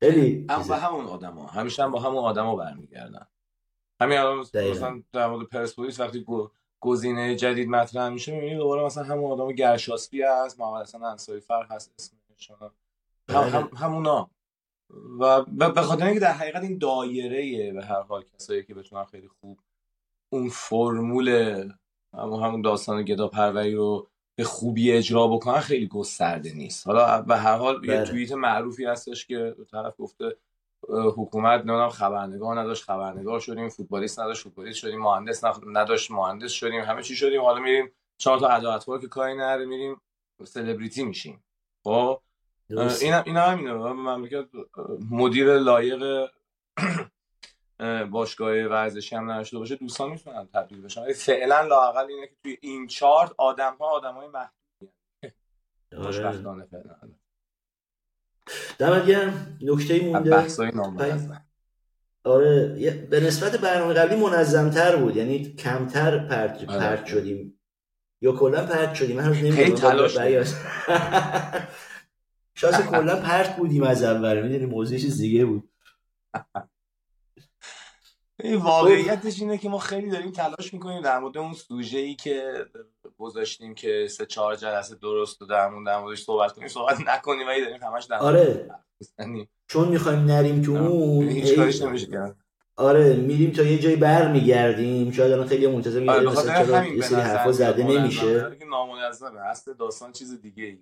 خیلی 0.00 0.46
هم 0.50 0.62
با 0.68 0.74
همون 0.74 1.04
آدما 1.04 1.46
همیشه 1.46 1.82
هم 1.82 1.90
با 1.90 2.00
همون 2.00 2.24
آدما 2.24 2.56
برمیگردن. 2.56 3.26
همین 4.00 4.18
الان 4.18 4.38
مثلا 4.38 5.02
در 5.12 5.28
مورد 5.28 5.46
پرسپولیس 5.46 6.00
وقتی 6.00 6.26
گزینه 6.80 7.36
جدید 7.36 7.68
مطرح 7.68 8.08
میشه 8.08 8.32
می‌بینید 8.34 8.58
دوباره 8.58 8.84
مثلا 8.84 9.04
همون 9.04 9.30
آدم 9.30 9.52
گرشاسپی 9.52 10.22
هست 10.22 10.60
محمد 10.60 10.82
حسن 10.82 11.02
انصاری 11.02 11.40
فر 11.40 11.66
هست 11.70 11.94
اسمش 11.98 12.50
هم, 12.50 12.70
هم 13.28 13.70
همونا. 13.76 14.30
و 15.20 15.42
به 15.42 15.82
خاطر 15.82 16.04
اینکه 16.04 16.20
در 16.20 16.32
حقیقت 16.32 16.62
این 16.62 16.78
دایره 16.78 17.72
به 17.72 17.84
هر 17.84 18.02
حال 18.02 18.22
کسایی 18.22 18.62
که 18.62 18.74
بتونن 18.74 19.04
خیلی 19.04 19.28
خوب 19.28 19.58
اون 20.30 20.48
فرمول 20.48 21.28
همون 22.14 22.42
همون 22.42 22.62
داستان 22.62 23.02
گدا 23.02 23.28
پروری 23.28 23.74
رو 23.74 24.08
به 24.34 24.44
خوبی 24.44 24.92
اجرا 24.92 25.28
بکنن 25.28 25.60
خیلی 25.60 25.86
گسترده 25.86 26.52
نیست. 26.52 26.86
حالا 26.86 27.22
به 27.22 27.36
هر 27.36 27.56
حال 27.56 27.84
یه 27.84 27.94
بله. 27.94 28.04
توییت 28.04 28.32
معروفی 28.32 28.84
هستش 28.84 29.26
که 29.26 29.56
طرف 29.70 29.94
گفته 29.98 30.36
حکومت 30.88 31.60
نمی‌دونم 31.60 31.88
خبرنگار 31.88 32.60
نداشت 32.60 32.84
خبرنگار 32.84 33.40
شدیم 33.40 33.68
فوتبالیست 33.68 34.20
نداشت 34.20 34.42
فوتبالیست 34.42 34.78
شدیم 34.78 35.00
مهندس 35.00 35.44
نداشت 35.66 36.10
مهندس 36.10 36.50
شدیم 36.50 36.80
همه 36.80 37.02
چی 37.02 37.16
شدیم. 37.16 37.40
حالا 37.40 37.60
میریم 37.60 37.92
چهار 38.16 38.38
تا 38.38 38.48
ادا 38.48 38.98
که 38.98 39.08
کاری 39.08 39.34
نره 39.34 39.64
میریم 39.64 40.00
سلبریتی 40.44 41.04
میشیم. 41.04 41.44
خب؟ 41.84 42.20
اینا 42.70 43.22
اینا 43.22 43.40
همینه. 43.42 43.72
مملکت 43.72 44.46
مدیر 45.10 45.58
لایق 45.58 46.28
باشگاه 48.10 48.64
ورزشی 48.64 49.16
هم 49.16 49.30
نداشته 49.30 49.58
باشه 49.58 49.76
دوستان 49.76 50.10
می‌تونن 50.10 50.48
تبدیل 50.54 50.82
بشن. 50.82 51.12
فعلا 51.12 51.60
لاقل 51.60 52.06
اینه 52.06 52.26
که 52.26 52.34
توی 52.42 52.58
این 52.60 52.86
چارت 52.86 53.30
آدم 53.38 53.76
ها 53.80 53.86
آدم 53.86 54.14
های 54.14 54.28
محدودی 54.28 54.92
خوشبختانه 56.02 56.64
فعلا. 56.64 56.94
دمت 58.78 59.06
گرم. 59.06 59.58
نکته 59.62 60.00
مونده. 60.06 61.42
آره 62.24 63.06
به 63.10 63.20
نسبت 63.20 63.56
برنامه 63.60 63.94
قبلی 63.94 64.16
منظمتر 64.16 64.96
بود. 64.96 65.16
یعنی 65.16 65.52
کمتر 65.54 66.18
پرت, 66.18 66.68
آره. 66.68 66.78
پرت 66.78 67.06
شدیم. 67.06 67.60
یا 68.20 68.32
کلا 68.32 68.66
پرت 68.66 68.94
شدیم. 68.94 69.16
من 69.16 69.32
خیلی 69.32 69.72
تلاش 69.72 70.16
شاید 72.54 72.74
کلا 72.74 73.16
پرت 73.16 73.56
بودیم 73.56 73.82
از 73.82 74.02
اول. 74.02 74.42
می‌دونی 74.42 74.66
موضوع 74.66 74.98
چیز 74.98 75.18
دیگه 75.18 75.44
بود. 75.44 75.68
واقعیتش 78.44 79.40
اینه 79.40 79.58
که 79.58 79.68
ما 79.68 79.78
خیلی 79.78 80.10
داریم 80.10 80.30
تلاش 80.30 80.74
می‌کنیم 80.74 81.02
در 81.02 81.18
مورد 81.18 81.38
اون 81.38 81.52
سوژه 81.52 81.98
ای 81.98 82.14
که 82.14 82.66
گذاشتیم 83.18 83.74
که 83.74 84.08
سه 84.10 84.26
چهار 84.26 84.56
جلسه 84.56 84.94
درست 84.94 85.42
و 85.42 85.46
در 85.46 85.68
مورد 85.68 85.86
در 85.86 86.00
موردش 86.00 86.22
صحبت 86.22 86.52
کنیم. 86.52 86.68
صحبت 86.68 87.00
نکنیم 87.06 87.46
ولی 87.46 87.60
داریم 87.60 87.82
همش 87.82 88.04
در 88.04 88.16
آره. 88.16 88.70
چون 89.66 89.88
می‌خوایم 89.88 90.18
نریم 90.18 90.62
تو 90.62 90.72
اون 90.72 91.28
هیچ 91.28 91.56
کاریش 91.56 91.82
نمیشه 91.82 92.06
کرد 92.06 92.36
آره 92.76 93.16
میریم 93.16 93.50
تا 93.50 93.62
یه 93.62 93.78
جایی 93.78 93.96
بر 93.96 94.32
میگردیم 94.32 95.10
شاید 95.10 95.32
الان 95.32 95.46
خیلی 95.46 95.66
منتظر 95.66 96.00
میگه 96.00 96.12
آره 96.12 96.26
مثلا 96.26 96.64
چرا 96.64 96.84
یه 96.86 97.02
سری 97.02 97.20
حرفا 97.20 97.52
زده 97.52 97.84
نمیشه. 97.84 98.56
نامنظمه. 98.70 99.40
اصل 99.40 99.74
داستان 99.74 100.12
چیز 100.12 100.40
دیگه 100.40 100.64
ای 100.64 100.78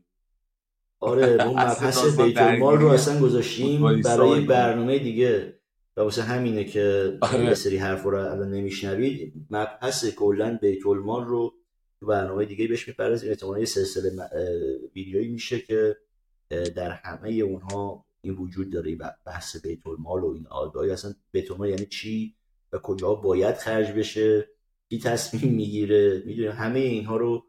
آره 1.01 1.47
اون 1.47 1.61
مبحث 1.63 2.21
بیت 2.21 2.39
المال 2.39 2.79
رو 2.79 2.89
اصلا 2.89 3.21
گذاشتیم 3.21 4.01
برای 4.01 4.41
برنامه 4.41 4.99
دیگه. 4.99 5.61
و 5.97 6.01
واسه 6.01 6.23
همینه 6.23 6.65
که 6.65 7.19
آره. 7.21 7.45
یه 7.45 7.55
سری 7.55 7.77
حرف 7.77 8.03
رو 8.03 8.15
الان 8.19 8.51
نمیشنوید. 8.51 9.33
مبحث 9.51 10.05
کلا 10.05 10.59
بیت 10.63 10.87
المال 10.87 11.25
رو 11.25 11.55
تو 12.01 12.07
برنامه 12.07 12.45
دیگه 12.45 12.69
بهش 12.69 12.89
می‌پردازیم. 12.89 13.31
احتمالاً 13.31 13.59
یه 13.59 13.65
سلسله 13.65 14.11
ویدیویی 14.95 15.29
میشه 15.29 15.61
که 15.61 15.97
در 16.51 16.91
همه 16.91 17.31
اونها 17.31 18.05
این 18.21 18.35
وجود 18.35 18.73
داره 18.73 18.99
بحث 19.27 19.67
بیت 19.67 19.87
المال 19.87 20.23
و 20.23 20.33
این 20.35 20.47
آگاهی. 20.47 20.91
اصلا 20.91 21.15
بیت 21.33 21.51
المال 21.51 21.69
یعنی 21.69 21.87
چی 21.87 22.35
و 22.73 22.79
کجا 22.79 23.15
باید 23.15 23.57
خرج 23.57 23.93
بشه؟ 23.93 24.49
کی 24.89 24.99
تصمیم 24.99 25.55
می‌گیره؟ 25.55 26.23
می‌دونیم 26.27 26.53
همه 26.53 26.79
اینها 26.79 27.17
رو 27.17 27.45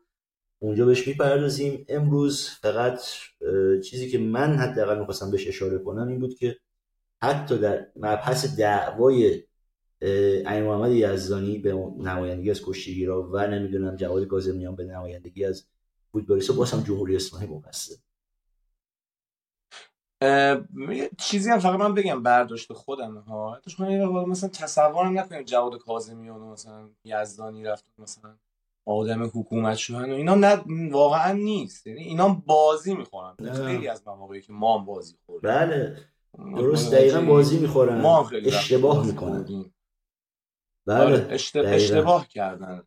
اونجا 0.63 0.85
بهش 0.85 1.07
می‌پردازیم. 1.07 1.85
امروز 1.89 2.49
فقط 2.49 3.01
چیزی 3.83 4.09
که 4.09 4.17
من 4.17 4.55
حداقل 4.55 4.99
می‌خواستم 4.99 5.31
بهش 5.31 5.47
اشاره 5.47 5.77
کنم 5.77 6.07
این 6.07 6.19
بود 6.19 6.35
که 6.35 6.57
حتی 7.21 7.57
در 7.57 7.87
مبحث 7.95 8.57
دعوای 8.57 9.43
عین 10.45 10.63
محمد 10.63 10.91
یزدانی 10.91 11.57
به 11.57 11.73
نمایندگی 11.97 12.51
از 12.51 12.61
کشتیگیرا 12.65 13.29
و 13.31 13.47
نمی‌دونم 13.47 13.95
جواد 13.95 14.27
کاظمیان 14.27 14.75
به 14.75 14.83
نمایندگی 14.83 15.45
از 15.45 15.65
فوتبالیست 16.11 16.51
باز 16.51 16.71
هم 16.71 16.83
جمهوری 16.83 17.15
اسلامی 17.15 17.47
مقصر 17.47 17.95
چیزی 21.17 21.49
هم 21.49 21.59
فقط 21.59 21.79
من 21.79 21.93
بگم 21.93 22.23
برداشت 22.23 22.73
خودم 22.73 23.17
ها. 23.17 23.61
مثلا 24.27 24.49
تصورم 24.49 25.19
نکنیم 25.19 25.43
جواد 25.43 25.77
کاظمیان 25.77 26.39
مثلا 26.39 26.89
یزدانی 27.03 27.63
رفت 27.63 27.85
مثلا 27.97 28.35
آدم 28.85 29.23
حکومت 29.23 29.77
شدن 29.77 30.11
و 30.11 30.15
اینا 30.15 30.35
نه 30.35 30.63
واقعا 30.91 31.31
نیست. 31.31 31.87
یعنی 31.87 32.01
اینا 32.03 32.29
بازی 32.45 32.95
می‌خورن. 32.95 33.35
خیلی 33.65 33.87
از 33.87 34.07
مواقعی 34.07 34.41
که 34.41 34.53
ما 34.53 34.79
هم 34.79 34.85
بازی 34.85 35.15
خوردیم 35.25 35.49
بله. 35.49 35.97
درست 36.55 36.93
دقیقا 36.93 37.21
بازی 37.21 37.59
می‌خورن. 37.59 38.01
ما 38.01 38.29
اشتباه 38.29 39.05
می‌کنن. 39.05 39.65
بله. 40.85 41.03
آره، 41.03 41.27
اشتباه 41.29 42.27
کردن. 42.27 42.83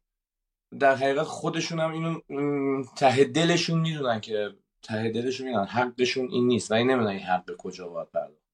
در 0.81 0.95
حقیقت 0.95 1.27
خودشون 1.27 1.81
هم 1.81 1.93
اینو 1.93 2.85
ته 2.97 3.25
دلشون 3.25 3.81
می‌دونن 3.81 4.21
که 4.21 4.51
ته 4.83 5.11
دلشون 5.11 5.47
می‌دونن. 5.47 5.67
حقشون 5.67 6.29
این 6.31 6.47
نیست. 6.47 6.71
و 6.71 6.75
این 6.75 6.91
نمی‌دونن 6.91 7.11
این 7.11 7.27
حق 7.27 7.57
کجا 7.59 7.89
باید 7.89 8.09
پرداخت 8.11 8.45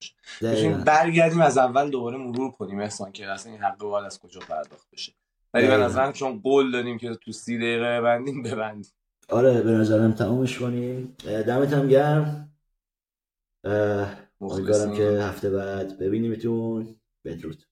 بشه. 0.42 0.74
برگردیم 0.74 1.40
از 1.40 1.58
اول 1.58 1.90
دوباره 1.90 2.16
مرور 2.16 2.50
کنیم 2.50 2.80
احسان 2.80 3.12
که 3.12 3.26
اصلا 3.26 3.52
این 3.52 3.60
حق 3.60 3.78
باید 3.78 4.06
از 4.06 4.20
کجا 4.20 4.40
پرداخت 4.40 4.90
بشه. 4.92 5.12
ولی 5.54 5.66
به 5.66 5.76
نظرم 5.76 6.12
چون 6.12 6.40
قول 6.40 6.72
دادیم 6.72 6.98
که 6.98 7.14
تو 7.14 7.32
سی 7.32 7.58
دقیقه 7.58 8.00
ببندیم 8.00 8.42
ببندیم. 8.42 8.92
آره 9.28 9.62
به 9.62 9.70
نظرم 9.70 10.12
تمامش 10.12 10.58
کنیم. 10.58 11.16
دمت 11.24 11.72
هم 11.72 11.88
گرم. 11.88 12.52
امیدوارم 14.40 14.96
که 14.96 15.22
هفته 15.22 15.50
بعد 15.50 15.98
ببینیمتون. 15.98 17.00
بدرود. 17.24 17.64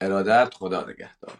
ارادت 0.00 0.54
خدا 0.54 0.90
نگهدار. 0.90 1.38